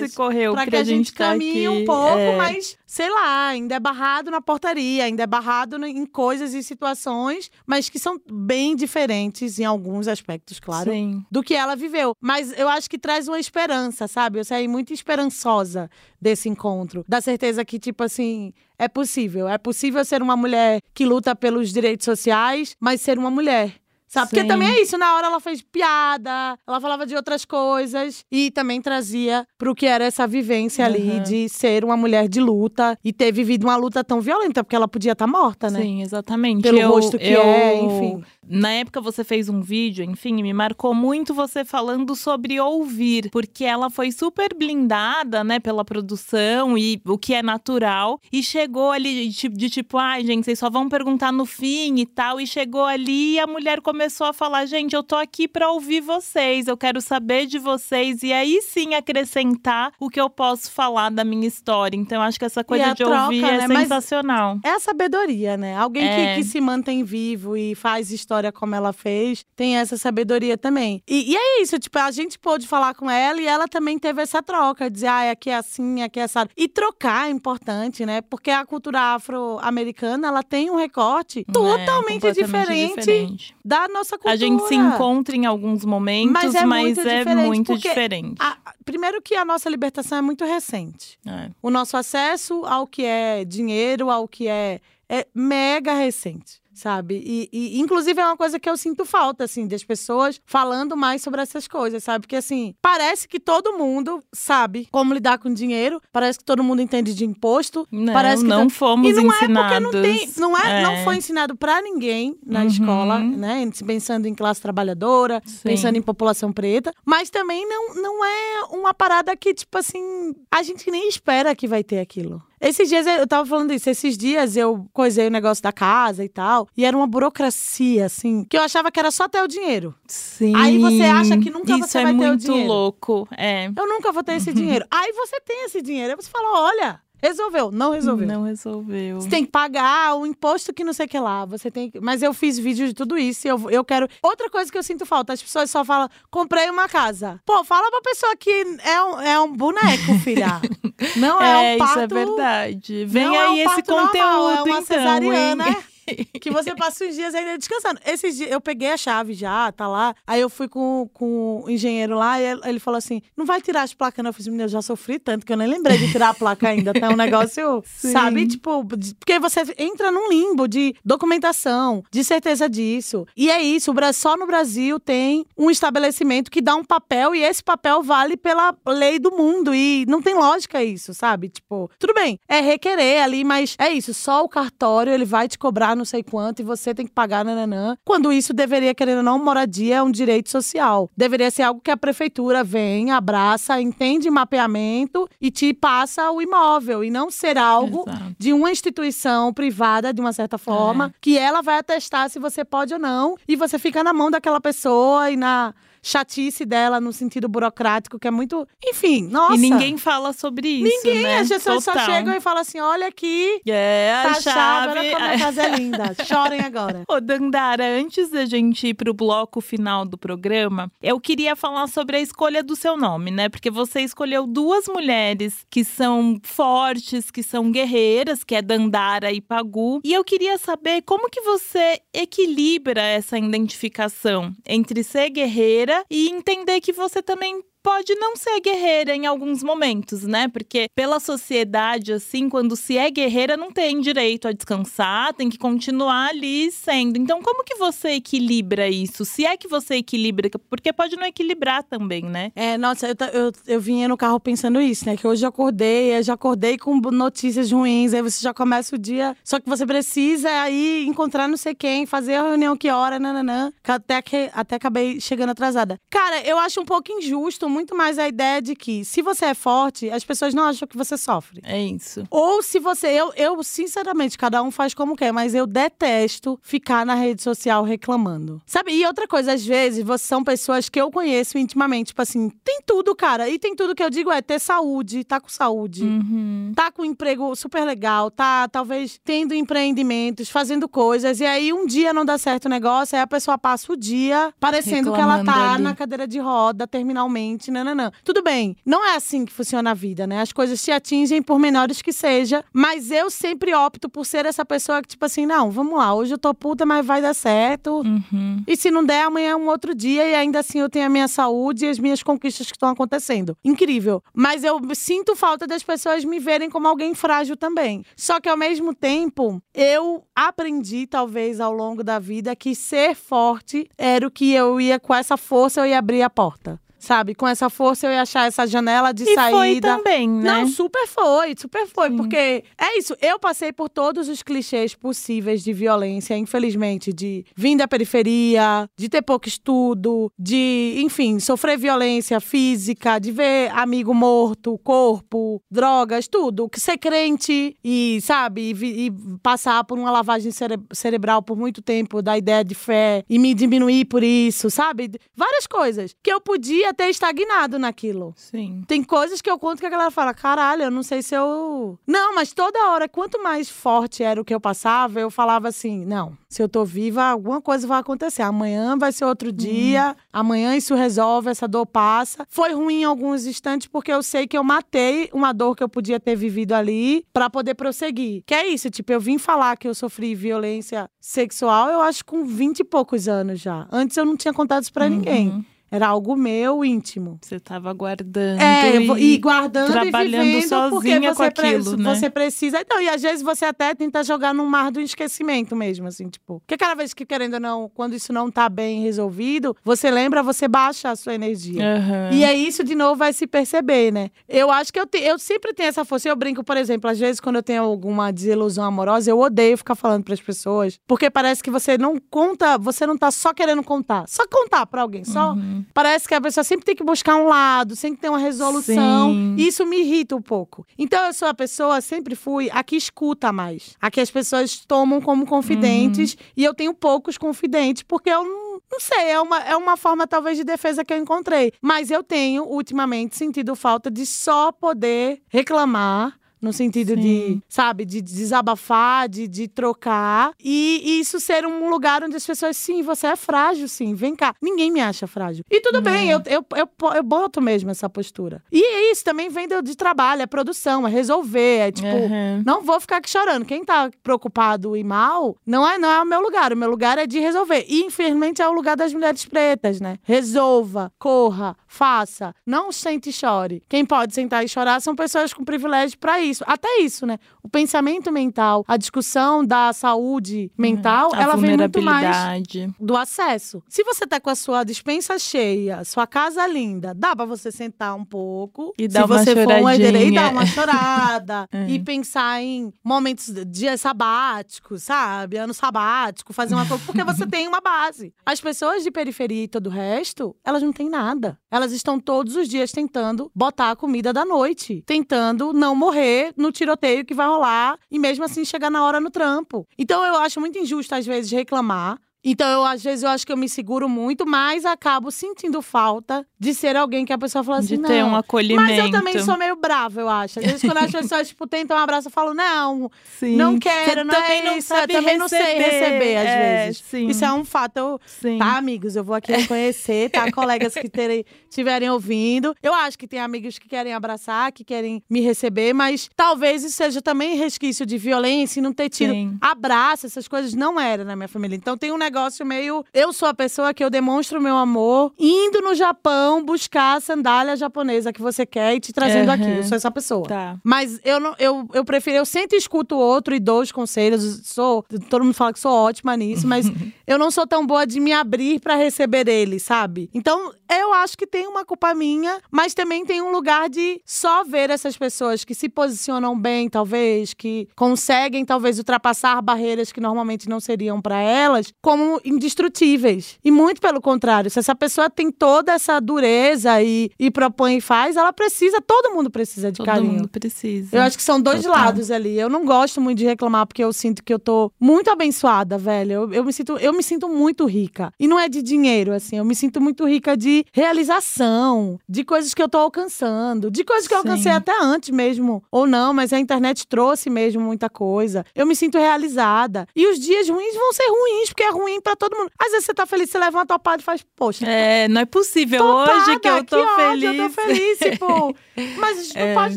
[0.00, 2.36] Se correu Pra pra que a gente tá caminhe aqui, um pouco, é.
[2.36, 7.50] mas sei lá, ainda é barrado na portaria, ainda é barrado em coisas e situações,
[7.66, 11.24] mas que são bem diferentes em alguns aspectos, claro Sim.
[11.30, 12.14] do que ela viveu.
[12.20, 14.38] Mas eu acho que traz uma esperança, sabe?
[14.38, 17.04] Eu saí muito esperançosa desse encontro.
[17.06, 19.48] Da certeza que, tipo assim, é possível.
[19.48, 23.74] É possível ser uma mulher que luta pelos direitos sociais, mas ser uma mulher.
[24.08, 24.28] Sabe?
[24.30, 24.48] Porque Sim.
[24.48, 28.80] também é isso, na hora ela fez piada, ela falava de outras coisas e também
[28.80, 31.22] trazia pro que era essa vivência ali Uhum.
[31.22, 34.88] de ser uma mulher de luta e ter vivido uma luta tão violenta, porque ela
[34.88, 35.82] podia estar morta, né?
[35.82, 36.62] Sim, exatamente.
[36.62, 38.22] Pelo Eu- rosto que eu- é, enfim.
[38.50, 43.62] Na época você fez um vídeo, enfim, me marcou muito você falando sobre ouvir, porque
[43.62, 49.28] ela foi super blindada, né, pela produção e o que é natural, e chegou ali
[49.28, 52.84] de, de tipo, ai, gente, vocês só vão perguntar no fim e tal, e chegou
[52.86, 56.76] ali e a mulher começou a falar, gente, eu tô aqui pra ouvir vocês, eu
[56.76, 61.46] quero saber de vocês e aí sim acrescentar o que eu posso falar da minha
[61.46, 61.96] história.
[61.96, 63.68] Então eu acho que essa coisa de ouvir troca, é né?
[63.68, 64.58] Mas- sensacional.
[64.64, 65.76] É a sabedoria, né?
[65.76, 66.34] Alguém que- É.
[66.36, 71.02] que, se mantém vivo e faz história como ela fez, tem essa sabedoria também.
[71.08, 74.22] E, e é isso, tipo, a gente pôde falar com ela e ela também teve
[74.22, 76.50] essa troca, dizer, ah, aqui é assim, aqui é assado.
[76.56, 78.20] E trocar é importante, né?
[78.20, 83.54] Porque a cultura afro-americana, ela tem um recorte É, totalmente diferente diferente.
[83.64, 84.32] da nossa cultura.
[84.34, 87.88] A gente se encontra em alguns momentos, Mas mas é é muito muito, diferente, porque
[87.88, 88.36] diferente.
[88.40, 91.18] A- primeiro que a nossa libertação é muito recente.
[91.26, 91.50] É.
[91.62, 96.60] O nosso acesso ao que é dinheiro, ao que é, é mega recente.
[96.78, 97.20] Sabe?
[97.26, 101.22] E, e, inclusive, é uma coisa que eu sinto falta, assim, das pessoas falando mais
[101.22, 102.20] sobre essas coisas, sabe?
[102.22, 106.80] Porque, assim, parece que todo mundo sabe como lidar com dinheiro, parece que todo mundo
[106.80, 107.84] entende de imposto.
[107.90, 109.72] Não, parece que não tá- fomos e não ensinados.
[109.72, 111.04] é porque não tem, não, é, não É.
[111.04, 112.66] foi ensinado pra ninguém na Uhum.
[112.68, 113.68] escola, né?
[113.84, 115.58] Pensando em classe trabalhadora, Sim.
[115.64, 120.62] pensando em população preta, mas também não, não é uma parada que, tipo assim, a
[120.62, 122.40] gente nem espera que vai ter aquilo.
[122.60, 126.28] Esses dias, eu tava falando isso, esses dias eu coisei o negócio da casa e
[126.28, 129.94] tal, e era uma burocracia, assim, que eu achava que era só ter o dinheiro.
[130.06, 130.54] Sim.
[130.56, 132.68] Aí você acha que nunca Isso você é vai ter o muito dinheiro.
[132.68, 133.28] louco.
[133.36, 133.66] É.
[133.66, 134.84] Eu nunca vou ter esse dinheiro.
[134.90, 138.26] Aí você tem esse dinheiro, aí você fala, olha, resolveu, não resolveu.
[138.26, 139.20] Não resolveu.
[139.20, 141.44] Você tem que pagar o imposto que não sei o que lá.
[141.44, 142.00] Você tem que...
[142.00, 144.08] Mas eu fiz vídeo de tudo isso e eu, eu quero.
[144.22, 147.40] Outra coisa que eu sinto falta: as pessoas só falam, comprei uma casa.
[147.44, 148.50] Pô, fala pra pessoa que
[148.84, 150.60] é um, é um boneco, filha.
[151.16, 151.90] Não é, É, um parto.
[151.92, 153.04] isso é verdade.
[153.04, 155.68] Vem não é aí um esse parto normal, conteúdo, é uma então, cesariana.
[155.68, 155.76] hein?
[156.40, 158.00] Que você passa os dias ainda descansando.
[158.06, 160.14] Esses dias, eu peguei a chave já, tá lá.
[160.26, 163.82] Aí eu fui com, com o engenheiro lá e ele, falou assim: não vai tirar
[163.82, 164.30] as placas, não.
[164.30, 166.68] Eu falei, menino, eu já sofri tanto que eu nem lembrei de tirar a placa
[166.68, 166.92] ainda.
[166.92, 168.12] Tá um negócio, Sim.
[168.12, 168.46] sabe?
[168.46, 173.26] Tipo, porque você entra num limbo de documentação, de certeza disso.
[173.36, 177.62] E é isso, só no Brasil tem um estabelecimento que dá um papel e esse
[177.62, 179.74] papel vale pela lei do mundo.
[179.74, 181.48] E não tem lógica isso, sabe?
[181.48, 185.58] Tipo, tudo bem, é requerer ali, mas é isso, só o cartório ele vai te
[185.58, 187.96] cobrar não sei quanto e você tem que pagar nananã.
[188.04, 191.10] Quando isso deveria, querendo ou não, moradia é um direito social.
[191.16, 197.04] Deveria ser algo que a prefeitura vem, abraça, entende mapeamento e te passa o imóvel.
[197.04, 198.36] E não ser algo Exato.
[198.38, 202.94] de uma instituição privada, de uma certa forma, que ela vai atestar se você pode
[202.94, 203.36] ou não.
[203.46, 205.74] E você fica na mão daquela pessoa e na
[206.08, 208.66] chatice dela no sentido burocrático, que é muito.
[208.84, 209.54] Enfim, nossa.
[209.54, 211.38] E ninguém fala sobre isso, Ninguém, né?
[211.38, 212.06] as pessoas só Total.
[212.06, 214.98] chegam e falam assim: olha aqui, É, a tá a chave, chave.
[214.98, 216.16] olha como a casa é linda.
[216.24, 217.02] Chorem agora.
[217.08, 222.16] Ô, Dandara, antes da gente ir pro bloco final do programa, eu queria falar sobre
[222.16, 223.48] a escolha do seu nome, né?
[223.48, 229.40] Porque você escolheu duas mulheres que são fortes, que são guerreiras, que é Dandara e
[229.40, 230.00] Pagu.
[230.04, 236.80] E eu queria saber como que você equilibra essa identificação entre ser guerreira e entender
[236.80, 240.46] que você também pode não ser guerreira em alguns momentos, né?
[240.46, 245.56] Porque pela sociedade, assim, quando se é guerreira, não tem direito a descansar, tem que
[245.56, 247.16] continuar ali sendo.
[247.16, 249.24] Então, como que você equilibra isso?
[249.24, 252.52] Se é que você equilibra, porque pode não equilibrar também, né?
[252.54, 255.16] É, nossa, eu, eu, eu vinha no carro pensando isso, né?
[255.16, 258.98] Que hoje eu acordei, eu já acordei com notícias ruins, aí você já começa o
[258.98, 259.34] dia.
[259.42, 263.72] Só que você precisa aí encontrar não sei quem, fazer a reunião que hora, nananã.
[263.82, 265.98] Até, que, até acabei chegando atrasada.
[266.10, 269.54] Cara, eu acho um pouco injusto, muito mais a ideia de que se você é
[269.54, 271.60] forte, as pessoas não acham que você sofre.
[271.62, 272.24] É isso.
[272.28, 273.06] Ou se você.
[273.06, 277.84] Eu, eu, sinceramente, cada um faz como quer, mas eu detesto ficar na rede social
[277.84, 278.60] reclamando.
[278.66, 278.92] Sabe?
[278.92, 282.08] E outra coisa, às vezes, você são pessoas que eu conheço intimamente.
[282.08, 283.48] Tipo assim, tem tudo, cara.
[283.48, 286.02] E tem tudo que eu digo é ter saúde, tá com saúde.
[286.02, 286.72] Uhum.
[286.74, 291.86] Tá com um emprego super legal, tá talvez tendo empreendimentos, fazendo coisas, e aí um
[291.86, 295.44] dia não dá certo o negócio, aí a pessoa passa o dia parecendo que ela
[295.44, 295.82] tá Reclamando ali.
[295.82, 298.12] na cadeira de roda, terminalmente, gente, nananã.
[298.24, 300.40] Tudo bem, não é assim que funciona a vida, né?
[300.40, 304.64] As coisas te atingem por menores que seja, mas eu sempre opto por ser essa
[304.64, 308.00] pessoa que, tipo assim, não, vamos lá, hoje eu tô puta, mas vai dar certo.
[308.00, 308.62] Uhum.
[308.66, 311.08] E se não der, amanhã é um outro dia e ainda assim eu tenho a
[311.08, 313.56] minha saúde e as minhas conquistas que estão acontecendo.
[313.64, 314.22] Incrível.
[314.32, 318.04] Mas eu sinto falta das pessoas me verem como alguém frágil também.
[318.16, 323.88] Só que ao mesmo tempo, eu aprendi, talvez, ao longo da vida, que ser forte
[323.98, 326.80] era o que eu ia, com essa força, eu ia abrir a porta.
[326.98, 327.34] Sabe?
[327.34, 329.56] Com essa força eu ia achar essa janela de E saída.
[329.56, 330.52] foi também, né?
[330.52, 332.10] Não, super foi, super foi.
[332.10, 332.16] Sim.
[332.16, 337.76] Porque é isso, eu passei por todos os clichês possíveis de violência, infelizmente, de vir
[337.76, 344.76] da periferia, de ter pouco estudo, de, enfim, sofrer violência física, de ver amigo morto,
[344.78, 346.68] corpo, drogas, tudo.
[346.68, 351.80] Que ser crente e, sabe, e, e passar por uma lavagem cere- cerebral por muito
[351.80, 355.10] tempo da ideia de fé e me diminuir por isso, sabe?
[355.36, 358.32] Várias coisas que eu podia ter estagnado naquilo.
[358.36, 358.84] Sim.
[358.86, 361.98] Tem coisas que eu conto que a galera fala: caralho, eu não sei se eu.
[362.06, 366.04] Não, mas toda hora, quanto mais forte era o que eu passava, eu falava assim:
[366.04, 368.42] não, se eu tô viva, alguma coisa vai acontecer.
[368.42, 372.46] Amanhã vai ser outro dia, amanhã isso resolve, essa dor passa.
[372.48, 375.88] Foi ruim em alguns instantes, porque eu sei que eu matei uma dor que eu
[375.88, 378.42] podia ter vivido ali pra poder prosseguir.
[378.46, 382.44] Que é isso, tipo, eu vim falar que eu sofri violência sexual, eu acho com
[382.44, 383.86] 20 e poucos anos já.
[383.92, 385.64] Antes eu não tinha contado isso pra ninguém.
[385.90, 387.38] Era algo meu íntimo.
[387.42, 388.60] Você tava guardando.
[388.60, 389.34] É, e...
[389.34, 392.14] e guardando trabalhando e vivendo porque sozinha com aquilo, né?
[392.14, 392.80] você precisa.
[392.80, 396.60] Então, e às vezes você até tenta jogar no mar do esquecimento mesmo, assim, tipo.
[396.60, 400.42] Porque cada vez que, querendo ou não, quando isso não tá bem resolvido, você lembra,
[400.42, 401.82] você baixa a sua energia.
[401.96, 402.30] Aham.
[402.32, 404.30] E aí isso de novo vai se perceber, né?
[404.48, 406.28] Eu acho que eu, te- eu sempre tenho essa força.
[406.28, 409.94] Eu brinco, por exemplo, às vezes quando eu tenho alguma desilusão amorosa, eu odeio ficar
[409.94, 414.24] falando pras pessoas, porque parece que você não conta, você não tá só querendo contar,
[414.28, 415.77] só contar pra alguém, só Uhum.
[415.94, 419.32] Parece que a pessoa sempre tem que buscar um lado, sempre tem uma resolução.
[419.32, 419.56] Sim.
[419.58, 420.86] Isso me irrita um pouco.
[420.98, 423.96] Então eu sou a pessoa, sempre fui, a que escuta mais.
[424.00, 426.34] A que as pessoas tomam como confidentes.
[426.34, 426.40] Uhum.
[426.56, 430.26] E eu tenho poucos confidentes, porque eu não, não sei, é uma, é uma forma
[430.26, 431.72] talvez de defesa que eu encontrei.
[431.82, 436.37] Mas eu tenho, ultimamente, sentido falta de só poder reclamar.
[436.60, 437.62] No sentido de, Sim.
[437.68, 440.52] sabe, de desabafar, de, de trocar.
[440.62, 444.34] E, e isso ser um lugar onde as pessoas, sim, você é frágil, sim, vem
[444.34, 444.54] cá.
[444.60, 445.64] Ninguém me acha frágil.
[445.70, 448.62] E tudo bem, eu, eu, eu, eu boto mesmo essa postura.
[448.72, 452.08] E é isso também vem do- de trabalho, é produção, é resolver, é tipo.
[452.08, 452.62] Aham.
[452.66, 453.64] Não vou ficar aqui chorando.
[453.64, 456.72] Quem tá preocupado e mal, não é, não é o meu lugar.
[456.72, 457.84] O meu lugar é de resolver.
[457.88, 460.16] E, infelizmente, é o lugar das mulheres pretas, né?
[460.22, 462.54] Resolva, corra, faça.
[462.66, 463.82] Não sente e chore.
[463.88, 466.47] Quem pode sentar e chorar são pessoas com privilégio pra isso.
[466.66, 467.38] Até isso, né?
[467.62, 472.62] O pensamento mental, a discussão da saúde mental, A ela vem muito mais
[473.00, 473.82] do acesso.
[473.88, 478.14] Se você tá com a sua dispensa cheia, sua casa linda, dá pra você sentar
[478.14, 478.92] um pouco.
[478.98, 480.22] E dar Se uma você for uma choradinha.
[480.24, 481.68] e dar uma chorada.
[481.72, 481.88] É.
[481.88, 485.56] E pensar em momentos, dias sabáticos, sabe?
[485.56, 487.02] Ano sabático, fazer uma coisa.
[487.04, 488.32] Porque você tem uma base.
[488.44, 491.58] As pessoas de periferia e todo o resto, elas não têm nada.
[491.70, 495.02] Elas estão todos os dias tentando botar a comida da noite.
[495.06, 497.98] Tentando não morrer no tiroteio que vai rolar.
[498.10, 499.86] E mesmo assim chegar na hora no trampo.
[499.98, 502.18] Então eu acho muito injusto, às vezes, reclamar.
[502.44, 506.46] Então, eu, às vezes, eu acho que eu me seguro muito, mas acabo sentindo falta
[506.58, 508.30] de ser alguém que a pessoa fala assim, De ter não.
[508.30, 508.80] um acolhimento.
[508.88, 510.60] Mas eu também sou meio brava, eu acho.
[510.60, 513.56] Às vezes, quando as pessoas, tipo, tentam um abraço, eu falo, não, Sim.
[513.56, 514.92] não quero, não também é não isso.
[514.92, 517.04] Eu sabe também não sei receber, às É, vezes.
[517.08, 517.26] sim.
[517.26, 517.96] Isso é um fato.
[517.98, 518.58] Eu, Sim.
[518.58, 519.16] Tá, amigos?
[519.16, 520.50] Eu vou aqui reconhecer, tá?
[520.52, 522.74] Colegas que terem, estiverem ouvindo.
[522.82, 526.96] Eu acho que tem amigos que querem abraçar, que querem me receber, mas talvez isso
[526.96, 529.56] seja também resquício de violência e não ter tido Sim.
[529.60, 531.74] abraço, essas coisas não era na minha família.
[531.74, 533.04] Então tem um negócio meio.
[533.12, 537.76] Eu sou a pessoa que eu demonstro meu amor indo no Japão buscar a sandália
[537.76, 539.62] japonesa que você quer e te trazendo Aham.
[539.62, 539.70] aqui.
[539.78, 540.46] Eu sou essa pessoa.
[540.46, 540.76] Tá.
[540.84, 544.60] Mas eu não, eu, eu prefiro, eu sempre escuto o outro e dou os conselhos.
[544.64, 546.86] Sou, todo mundo fala que sou ótima nisso, mas
[547.26, 550.30] eu não sou tão boa de me abrir pra receber ele, sabe?
[550.34, 554.64] Então, eu acho que tem uma culpa minha, mas também tem um lugar de só
[554.64, 560.68] ver essas pessoas que se posicionam bem, talvez, que conseguem talvez ultrapassar barreiras que normalmente
[560.68, 563.58] não seriam pra elas, como indestrutíveis.
[563.64, 568.00] E muito pelo contrário, se essa pessoa tem toda essa dureza e, e propõe e
[568.00, 570.32] faz, ela precisa, todo mundo precisa de Todo carinho.
[570.32, 571.16] mundo precisa.
[571.16, 572.04] Eu acho que são dois Total.
[572.06, 572.58] lados ali.
[572.58, 576.32] Eu não gosto muito de reclamar porque eu sinto que eu tô muito abençoada, velho.
[576.32, 578.32] Eu, eu me sinto, eu me sinto muito rica.
[578.38, 579.56] E não é de dinheiro, assim.
[579.56, 584.04] Eu me sinto muito rica de de realização, de coisas que eu tô alcançando, de
[584.04, 584.76] coisas que eu alcancei Sim.
[584.78, 588.64] até antes mesmo, ou não, mas a internet trouxe mesmo muita coisa.
[588.74, 590.06] Eu me sinto realizada.
[590.14, 592.70] E os dias ruins vão ser ruins, porque é ruim pra todo mundo.
[592.78, 595.44] Às vezes você tá feliz, você leva uma topada e faz, poxa, É, não é
[595.46, 597.44] possível topada, hoje que eu tô ódio, feliz.
[597.44, 598.76] eu tô feliz, tipo.
[599.18, 599.74] Mas a gente É.
[599.74, 599.96] não pode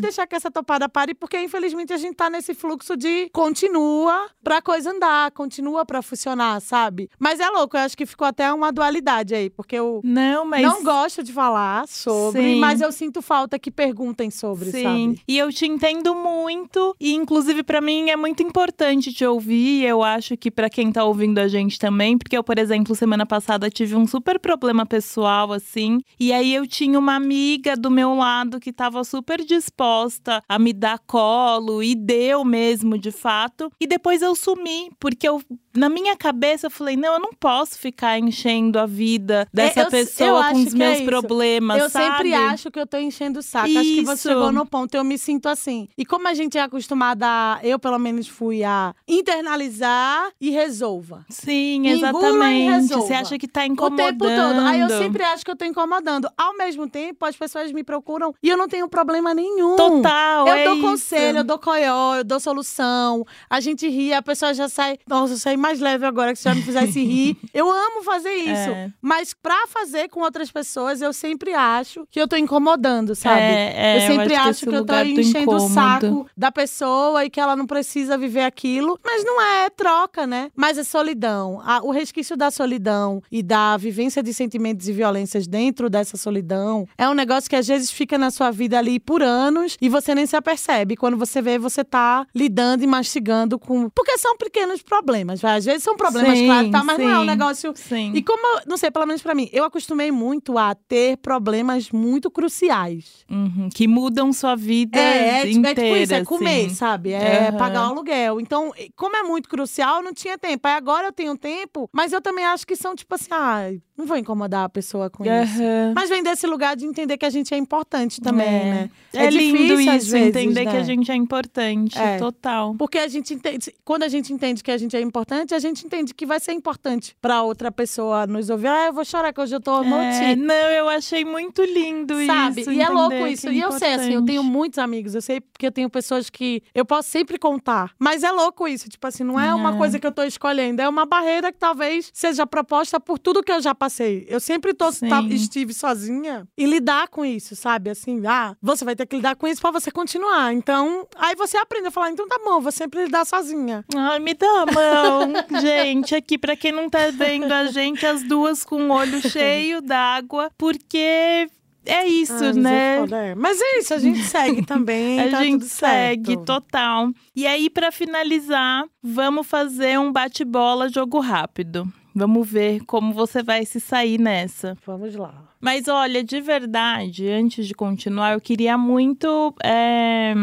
[0.00, 4.62] deixar que essa topada pare, porque infelizmente a gente tá nesse fluxo de continua pra
[4.62, 7.08] coisa andar, continua pra funcionar, sabe?
[7.18, 10.62] Mas é louco, eu acho que ficou até uma dualidade aí, porque eu Não, mas
[10.62, 12.60] não gosto de falar sobre, Sim.
[12.60, 15.22] mas eu sinto falta que perguntem sobre, Sim, sabe?
[15.26, 20.02] e eu te entendo muito, e inclusive pra mim é muito importante te ouvir, eu
[20.02, 23.68] acho que pra quem tá ouvindo a gente também, porque eu, por exemplo, semana passada
[23.68, 28.60] tive um super problema pessoal assim, e aí eu tinha uma amiga do meu lado
[28.60, 34.22] que tava super disposta a me dar colo e deu mesmo, de fato, e depois
[34.22, 35.42] eu sumi, porque eu
[35.74, 39.82] na minha cabeça eu falei, não, eu não posso ficar enchendo a vida dessa É,
[39.82, 41.04] eu- eu pessoa com acho os é meus isso.
[41.04, 42.06] problemas, Eu sabe?
[42.06, 43.66] sempre acho que eu tô enchendo o saco.
[43.66, 44.28] Acho que você Isso.
[44.28, 45.88] chegou no ponto, eu me sinto assim.
[45.96, 51.24] E como a gente é acostumada a, eu pelo menos fui a internalizar e resolva.
[51.28, 52.70] Sim, exatamente.
[52.70, 53.06] resolva.
[53.06, 54.18] Você acha que tá O incomodando.
[54.18, 54.60] tempo todo.
[54.66, 56.28] Aí eu sempre acho que eu tô incomodando.
[56.36, 59.76] Ao mesmo tempo, as pessoas me procuram e eu não tenho problema nenhum.
[59.76, 60.82] Total, Eu é dou isso.
[60.82, 63.26] conselho, eu dou coió, eu dou solução.
[63.48, 64.98] A gente ri, a pessoa já sai.
[65.08, 67.36] Nossa, eu saí mais leve agora que se já me fizesse rir.
[67.54, 68.70] Eu amo fazer isso.
[68.70, 68.90] É.
[69.00, 73.40] Mas pra fazer com outras pessoas, eu sempre acho que eu tô incomodando, sabe?
[73.40, 76.26] É, é, eu sempre acho que acho esse que, eu tô do enchendo o saco
[76.36, 78.98] da pessoa e que ela não precisa viver aquilo.
[79.04, 80.50] Mas não é, é troca, né?
[80.56, 81.60] Mas é solidão.
[81.64, 86.86] A- o resquício da solidão e da vivência de sentimentos e violências dentro dessa solidão
[86.98, 90.14] é um negócio que às vezes fica na sua vida ali por anos e você
[90.14, 90.96] nem se apercebe.
[90.96, 93.88] Quando você vê, você tá lidando e mastigando com.
[93.90, 95.51] Porque são pequenos problemas, vai.
[95.56, 96.82] Às vezes são problemas, Sim, claro, tá?
[96.84, 97.26] Mas não é um sim.
[97.26, 98.12] negócio Sim.
[98.14, 101.90] e como, eu- não sei, pelo menos pra mim, eu acostumei muito a ter problemas
[101.90, 103.24] muito cruciais.
[103.30, 105.70] Uhum, Que mudam sua vida É, é, tipo, inteira.
[105.70, 106.74] é tipo isso, é comer, assim.
[106.74, 107.12] sabe?
[107.12, 107.56] É Aham.
[107.56, 108.40] pagar o aluguel.
[108.40, 110.66] Então, como é muito crucial, eu não tinha tempo.
[110.68, 114.06] Aí agora eu tenho tempo, mas eu também acho que são tipo assim, ai, não
[114.08, 115.32] vou incomodar a pessoa com isso.
[115.62, 115.92] Aham.
[115.94, 118.64] Mas vem desse lugar de entender que a gente é importante também, É.
[118.64, 118.90] né?
[119.14, 120.78] É, lindo difícil, isso, vezes, entender que né?
[120.80, 121.98] a gente é importante.
[121.98, 122.16] É.
[122.18, 122.74] Total.
[122.76, 125.84] Porque a gente entende, quando a gente entende que a gente é importante, a gente
[125.86, 128.68] entende que vai ser importante pra outra pessoa nos ouvir.
[128.68, 132.62] Ah, eu vou chorar que hoje eu tô É, não, eu achei muito lindo Sabe?
[132.62, 132.72] isso.
[132.72, 133.42] e é louco isso.
[133.42, 135.88] que é e eu sei, assim, eu tenho muitos amigos, eu sei porque eu tenho
[135.90, 137.92] pessoas que eu posso sempre contar.
[137.98, 138.88] Mas é louco isso.
[138.88, 139.76] Tipo assim, não é, uma É.
[139.78, 143.52] coisa que eu tô escolhendo, é uma barreira que talvez seja proposta por tudo que
[143.52, 143.91] eu já passei.
[144.28, 147.90] Eu sempre tô, tá- estive sozinha e lidar com isso, sabe?
[147.90, 150.52] Assim, ah, você vai ter que lidar com isso pra você continuar.
[150.52, 153.84] Então, aí você aprende a falar, então tá bom, vou sempre lidar sozinha.
[153.94, 155.32] Ai, me dá a mão.
[155.60, 159.80] gente, aqui, pra quem não tá vendo a gente, as duas com o olho cheio
[159.82, 161.48] d'água, porque
[161.84, 162.96] é isso, Ah, né?
[163.30, 163.34] é.
[163.34, 165.18] Mas é isso, a gente segue também.
[165.20, 167.10] A tá gente segue total.
[167.34, 171.92] E aí, pra finalizar, vamos fazer um bate-bola jogo rápido.
[172.14, 174.76] Vamos ver como você vai se sair nessa.
[174.86, 175.51] Vamos lá.
[175.62, 180.34] Mas olha, de verdade, antes de continuar, eu queria muito é,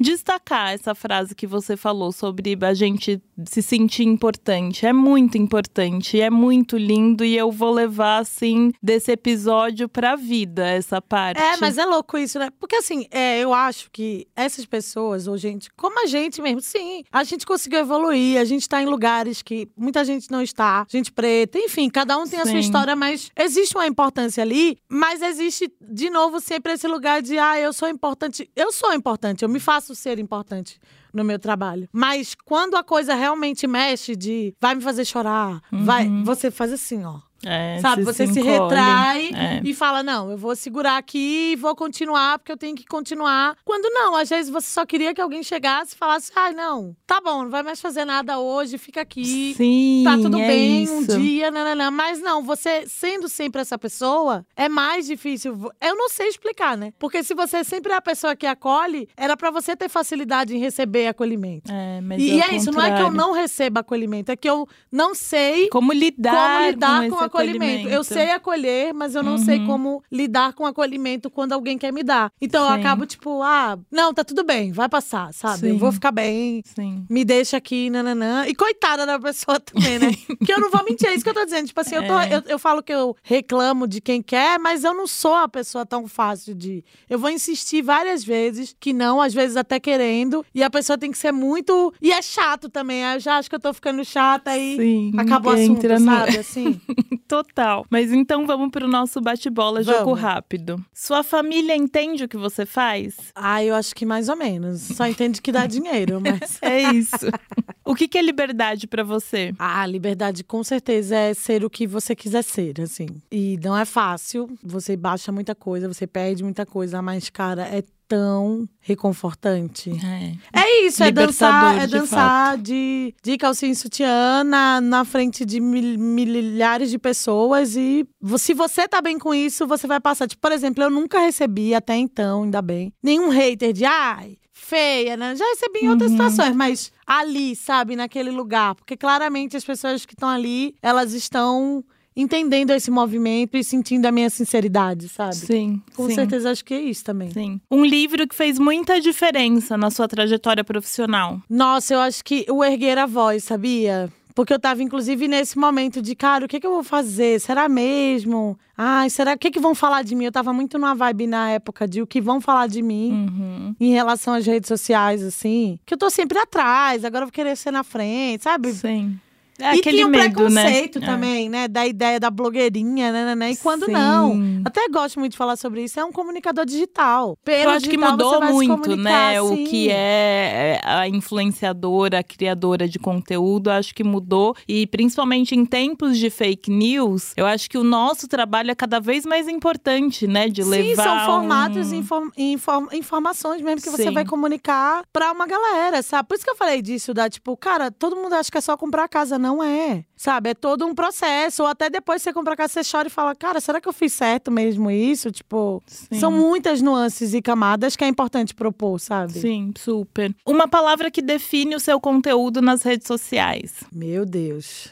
[0.00, 4.84] destacar essa frase que você falou sobre a gente se sentir importante.
[4.84, 10.66] É muito importante, é muito lindo e eu vou levar, assim, desse episódio pra vida,
[10.66, 11.40] essa parte.
[11.40, 12.50] É, mas é louco isso, né?
[12.58, 17.04] Porque assim, é, eu acho que essas pessoas, ou gente, como a gente mesmo, sim,
[17.12, 21.12] a gente conseguiu evoluir, a gente tá em lugares que muita gente não está, gente
[21.12, 22.58] preta, enfim, cada um tem a sua Sim.
[22.58, 24.55] história, mas existe uma importância ali,
[24.88, 28.50] mas existe, de novo, sempre esse lugar de, ah, eu sou importante.
[28.54, 30.78] Eu sou importante, eu me faço ser importante
[31.12, 31.88] no meu trabalho.
[31.92, 37.04] Mas quando a coisa realmente mexe de vai me fazer chorar, vai, você faz assim,
[37.04, 37.20] ó.
[37.44, 38.48] É, Sabe, se você se, encolhe.
[38.58, 39.60] retrai É.
[39.62, 43.56] e fala: não, eu vou segurar aqui e vou continuar, porque eu tenho que continuar.
[43.64, 47.20] Quando não, às vezes você só queria que alguém chegasse e falasse: ai, não, tá
[47.20, 49.54] bom, não vai mais fazer nada hoje, fica aqui.
[49.56, 51.18] Sim, Tá tudo é bem um isso.
[51.18, 51.90] dia, nananã.
[51.90, 55.70] Mas não, você sendo sempre essa pessoa, é mais difícil.
[55.80, 56.92] Eu não sei explicar, né?
[56.98, 60.58] Porque se você sempre é a pessoa que acolhe, era pra você ter facilidade em
[60.58, 61.70] receber acolhimento.
[61.70, 63.16] É, mas E, e ao é isso, não é que eu contrário.
[63.16, 67.88] não receba acolhimento, é que eu não sei Como lidar, como lidar com, com, acolhimento.
[67.88, 72.02] Eu sei acolher, mas eu não sei como lidar com acolhimento quando alguém quer me
[72.02, 72.30] dar.
[72.40, 72.80] Então eu Sim.
[72.80, 75.68] acabo tipo, ah, não, tá tudo bem, vai passar, sabe?
[75.68, 75.78] Eu Sim.
[75.78, 76.62] vou ficar bem.
[76.74, 77.04] Sim.
[77.08, 78.46] Me deixa aqui, nananã.
[78.46, 80.10] E coitada da pessoa também, né?
[80.38, 81.66] Porque eu não vou mentir, é isso que eu tô dizendo.
[81.66, 82.36] Tipo assim, eu, tô- É.
[82.36, 85.84] eu, eu falo que eu reclamo de quem quer, mas eu não sou a pessoa
[85.86, 86.84] tão fácil de.
[87.08, 90.44] Eu vou insistir várias vezes que não, às vezes até querendo.
[90.54, 91.92] E a pessoa tem que ser muito.
[92.00, 93.02] E é chato também.
[93.02, 95.98] Eu já acho que eu tô ficando chata e Sim, acabou o ninguém assunto, entra
[95.98, 96.38] no- sabe?
[96.38, 96.80] Assim.
[97.28, 97.84] Total.
[97.90, 100.84] Mas então vamos pro nosso bate-bola, jogo rápido.
[100.92, 103.16] Sua família entende o que você faz?
[103.34, 104.80] Ah, eu acho que mais ou menos.
[104.82, 106.58] Só entende que dá dinheiro, mas.
[106.62, 107.26] É isso.
[107.86, 109.52] o que, que é liberdade pra você?
[109.58, 113.06] Ah, liberdade com certeza é ser o que você quiser ser, assim.
[113.30, 114.48] E não é fácil.
[114.62, 119.90] Você baixa muita coisa, você perde muita coisa, mas, cara, é tão reconfortante.
[119.90, 120.60] É.
[120.60, 125.44] É isso, é dançar, é de dançar de, de calcinha e sutiã na, na frente
[125.44, 128.06] de mil- milhares de pessoas e
[128.38, 130.28] se você tá bem com isso, você vai passar.
[130.28, 135.16] Tipo, por exemplo, eu nunca recebi até então, ainda bem, nenhum hater de ai, feia,
[135.16, 135.34] né?
[135.34, 140.14] Já recebi em outras situações, mas ali, sabe, naquele lugar, porque claramente as pessoas que
[140.14, 141.84] estão ali, elas estão
[142.16, 145.36] entendendo esse movimento e sentindo a minha sinceridade, sabe?
[145.36, 145.82] Sim.
[145.94, 146.14] Com sim.
[146.14, 147.30] certeza acho que é isso também.
[147.30, 147.60] Sim.
[147.70, 151.40] Um livro que fez muita diferença na sua trajetória profissional.
[151.48, 154.10] Nossa, eu acho que o erguer a voz, sabia?
[154.36, 157.40] Porque eu tava, inclusive, nesse momento de, cara, o que, que eu vou fazer?
[157.40, 158.56] Será mesmo?
[158.76, 160.26] Ai, será o que, que vão falar de mim?
[160.26, 163.74] Eu tava muito numa vibe na época de o que vão falar de mim Uhum.
[163.80, 165.78] em relação às redes sociais, assim.
[165.86, 168.72] Que eu tô sempre atrás, agora eu vou querer ser na frente, sabe?
[168.74, 169.18] Sim.
[169.58, 170.62] É e aquele tinha um medo, né?
[170.64, 171.06] preconceito É.
[171.06, 171.68] também, né?
[171.68, 173.24] Da ideia da blogueirinha, né?
[173.24, 173.50] né, né?
[173.52, 173.92] E quando Sim.
[173.92, 174.60] não.
[174.64, 175.98] Até gosto muito de falar sobre isso.
[175.98, 177.36] É um comunicador digital.
[177.44, 179.40] Pelo Eu acho que digital, mudou você vai se muito, né?
[179.40, 179.64] O sim.
[179.64, 184.54] que é a influenciadora, a criadora de conteúdo, acho que mudou.
[184.68, 189.00] E principalmente em tempos de fake news, eu acho que o nosso trabalho é cada
[189.00, 190.48] vez mais importante, né?
[190.48, 191.04] De Sim, levar.
[191.04, 191.94] são formatos um...
[191.94, 194.12] e inform- inform- informações mesmo que você Sim.
[194.12, 196.28] vai comunicar pra uma galera, sabe?
[196.28, 198.76] Por isso que eu falei disso, da tipo, cara, todo mundo acha que é só
[198.76, 200.04] comprar a casa, não é.
[200.16, 200.50] Sabe?
[200.50, 201.62] É todo um processo.
[201.62, 203.92] Ou até depois você compra a casa, você chora e fala, cara, será que eu
[203.92, 205.30] fiz certo mesmo isso?
[205.30, 206.18] Tipo, Sim.
[206.18, 209.34] são muitas nuances e camadas que é importante propor, sabe?
[209.34, 210.34] Sim, super.
[210.44, 213.84] Uma palavra que define o seu conteúdo nas redes sociais.
[213.92, 214.88] Meu Deus.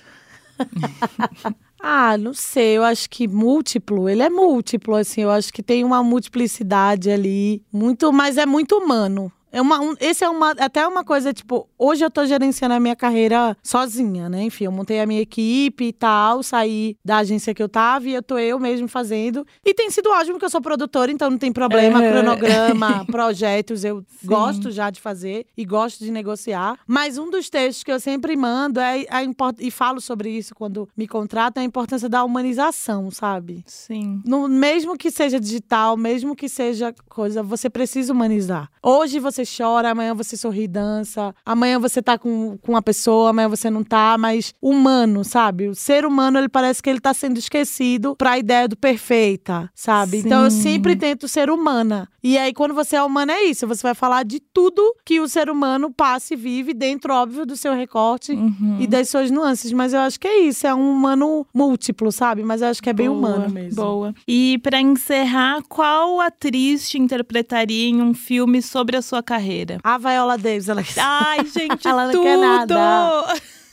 [1.83, 5.83] ah, não sei, eu acho que múltiplo, ele é múltiplo, assim, eu acho que tem
[5.83, 9.33] uma multiplicidade ali, muito, mas é muito humano.
[9.55, 12.81] É uma, um- esse é uma, até uma coisa, tipo, hoje eu tô gerenciando a
[12.81, 14.43] minha carreira sozinha, né?
[14.43, 18.15] Enfim, eu montei a minha equipe e tal, saí da agência que eu tava e
[18.15, 19.47] eu tô eu mesmo fazendo.
[19.65, 22.09] E tem sido ótimo porque eu sou produtora, então não tem problema, Uhum.
[22.09, 24.27] cronograma, projetos, eu Sim.
[24.27, 26.77] gosto já de fazer e gosto de negociar.
[26.85, 29.57] Mas um dos textos que eu sempre mando é a import...
[29.61, 33.63] e falo sobre isso quando me contratam, é a importância da humanização, sabe?
[33.67, 34.21] Sim.
[34.27, 38.69] No, mesmo que seja digital, mesmo que seja coisa, você precisa humanizar.
[38.83, 43.31] Hoje você chora, amanhã você sorri e dança, amanhã você tá com, com uma pessoa,
[43.31, 45.69] amanhã você não tá, mas humano, sabe?
[45.69, 50.19] O ser humano, ele parece que ele tá sendo esquecido pra ideia do perfeita, sabe?
[50.19, 50.63] Então eu Sim.
[50.63, 52.09] sempre tento ser humana.
[52.23, 53.67] E aí, quando você é humana, é isso.
[53.67, 57.55] Você vai falar de tudo que o ser humano passa e vive dentro, óbvio, do
[57.55, 58.79] seu recorte Uhum.
[58.81, 59.71] e das suas nuances.
[59.73, 60.67] Mas eu acho que é isso.
[60.67, 62.43] É um humano múltiplo, sabe?
[62.43, 63.83] Mas eu acho que é bem Boa, humano mesmo.
[63.83, 64.15] Boa.
[64.27, 69.34] E pra encerrar, qual atriz te interpretaria em um filme sobre a sua carreira?
[69.83, 72.23] A Viola Davis, ela Ai, gente, Ela não tudo!
[72.25, 72.75] quer nada.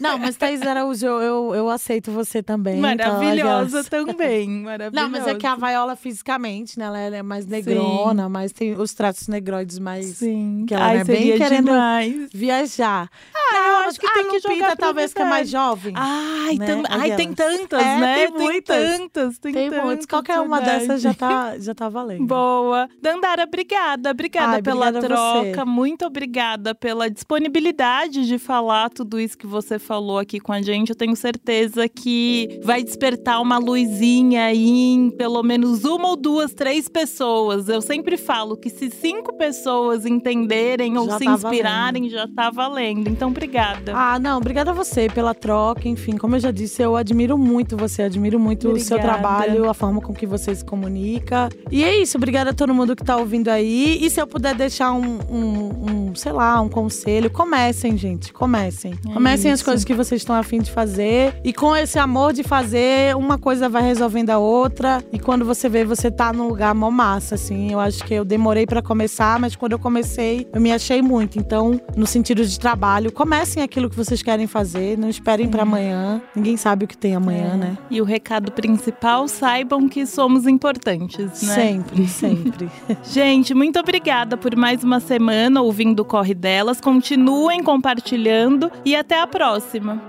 [0.02, 2.78] Não, mas Thaís Araújo, eu, eu, eu aceito você também.
[2.80, 4.92] Maravilhosa então, aquelas- também, maravilhosa.
[5.02, 6.86] Não, mas é que a Viola fisicamente, né?
[6.86, 10.66] Ela é mais negrona, mas tem os traços negroides mais Sim.
[10.68, 12.30] que ela Ai, é bem querendo demais.
[12.34, 13.10] viajar.
[13.36, 15.94] Ah, eu acho que ah, tem que Lupita, talvez que é mais jovem.
[15.96, 16.66] Ai, Né?
[16.66, 18.16] tam- ai, tem tantas, É, né?
[18.28, 18.98] tem muitas.
[18.98, 19.86] tantas, tem, tem tantas.
[19.86, 20.06] muitos.
[20.06, 20.80] Qualquer uma verdade.
[20.88, 22.26] dessas já tá, já tá valendo.
[22.26, 22.90] Boa.
[23.02, 24.10] Dandara, obrigada.
[24.12, 25.52] Obrigada Ai, pela obrigada a você.
[25.52, 25.66] troca.
[25.66, 30.90] Muito obrigada pela disponibilidade de falar tudo isso que você falou aqui com a gente.
[30.90, 36.54] Eu tenho certeza que vai despertar uma luzinha aí em pelo menos uma ou duas,
[36.54, 37.68] três pessoas.
[37.68, 42.50] Eu sempre falo que se cinco pessoas entenderem ou Já se tá inspirarem, já tá
[42.50, 43.10] valendo.
[43.10, 43.92] Então, obrigada.
[43.96, 45.88] Ah, não, obrigada a você pela troca.
[45.88, 49.20] Enfim, como eu já disse, eu admiro muito você, admiro muito o seu Obrigada.
[49.22, 51.50] trabalho, a forma com que você se comunica.
[51.70, 53.98] E é isso, obrigada a todo mundo que tá ouvindo aí.
[54.02, 58.94] E se eu puder deixar um, um- um, sei lá, um conselho, comecem, gente, comecem.
[59.10, 59.66] É comecem as isso.
[59.82, 61.34] Coisas que vocês estão afim de fazer.
[61.44, 65.04] E com esse amor de fazer, uma coisa vai resolvendo a outra.
[65.12, 67.72] E quando você vê, você tá num lugar mó massa, assim.
[67.72, 71.38] Eu acho que eu demorei pra começar, mas quando eu comecei, eu me achei muito.
[71.40, 76.22] Então, no sentido de trabalho, comecem aquilo que vocês querem fazer, não esperem pra amanhã.
[76.36, 77.58] Ninguém sabe o que tem amanhã, É.
[77.58, 77.78] né?
[77.90, 81.56] E o recado principal, saibam que somos importantes, né?
[81.56, 82.70] Sempre, sempre.
[83.04, 86.80] Gente, muito obrigada por mais uma semana ouvindo o Corre Delas.
[86.82, 89.28] Continuem compartilhando e até a
[89.62, 90.02] próxima.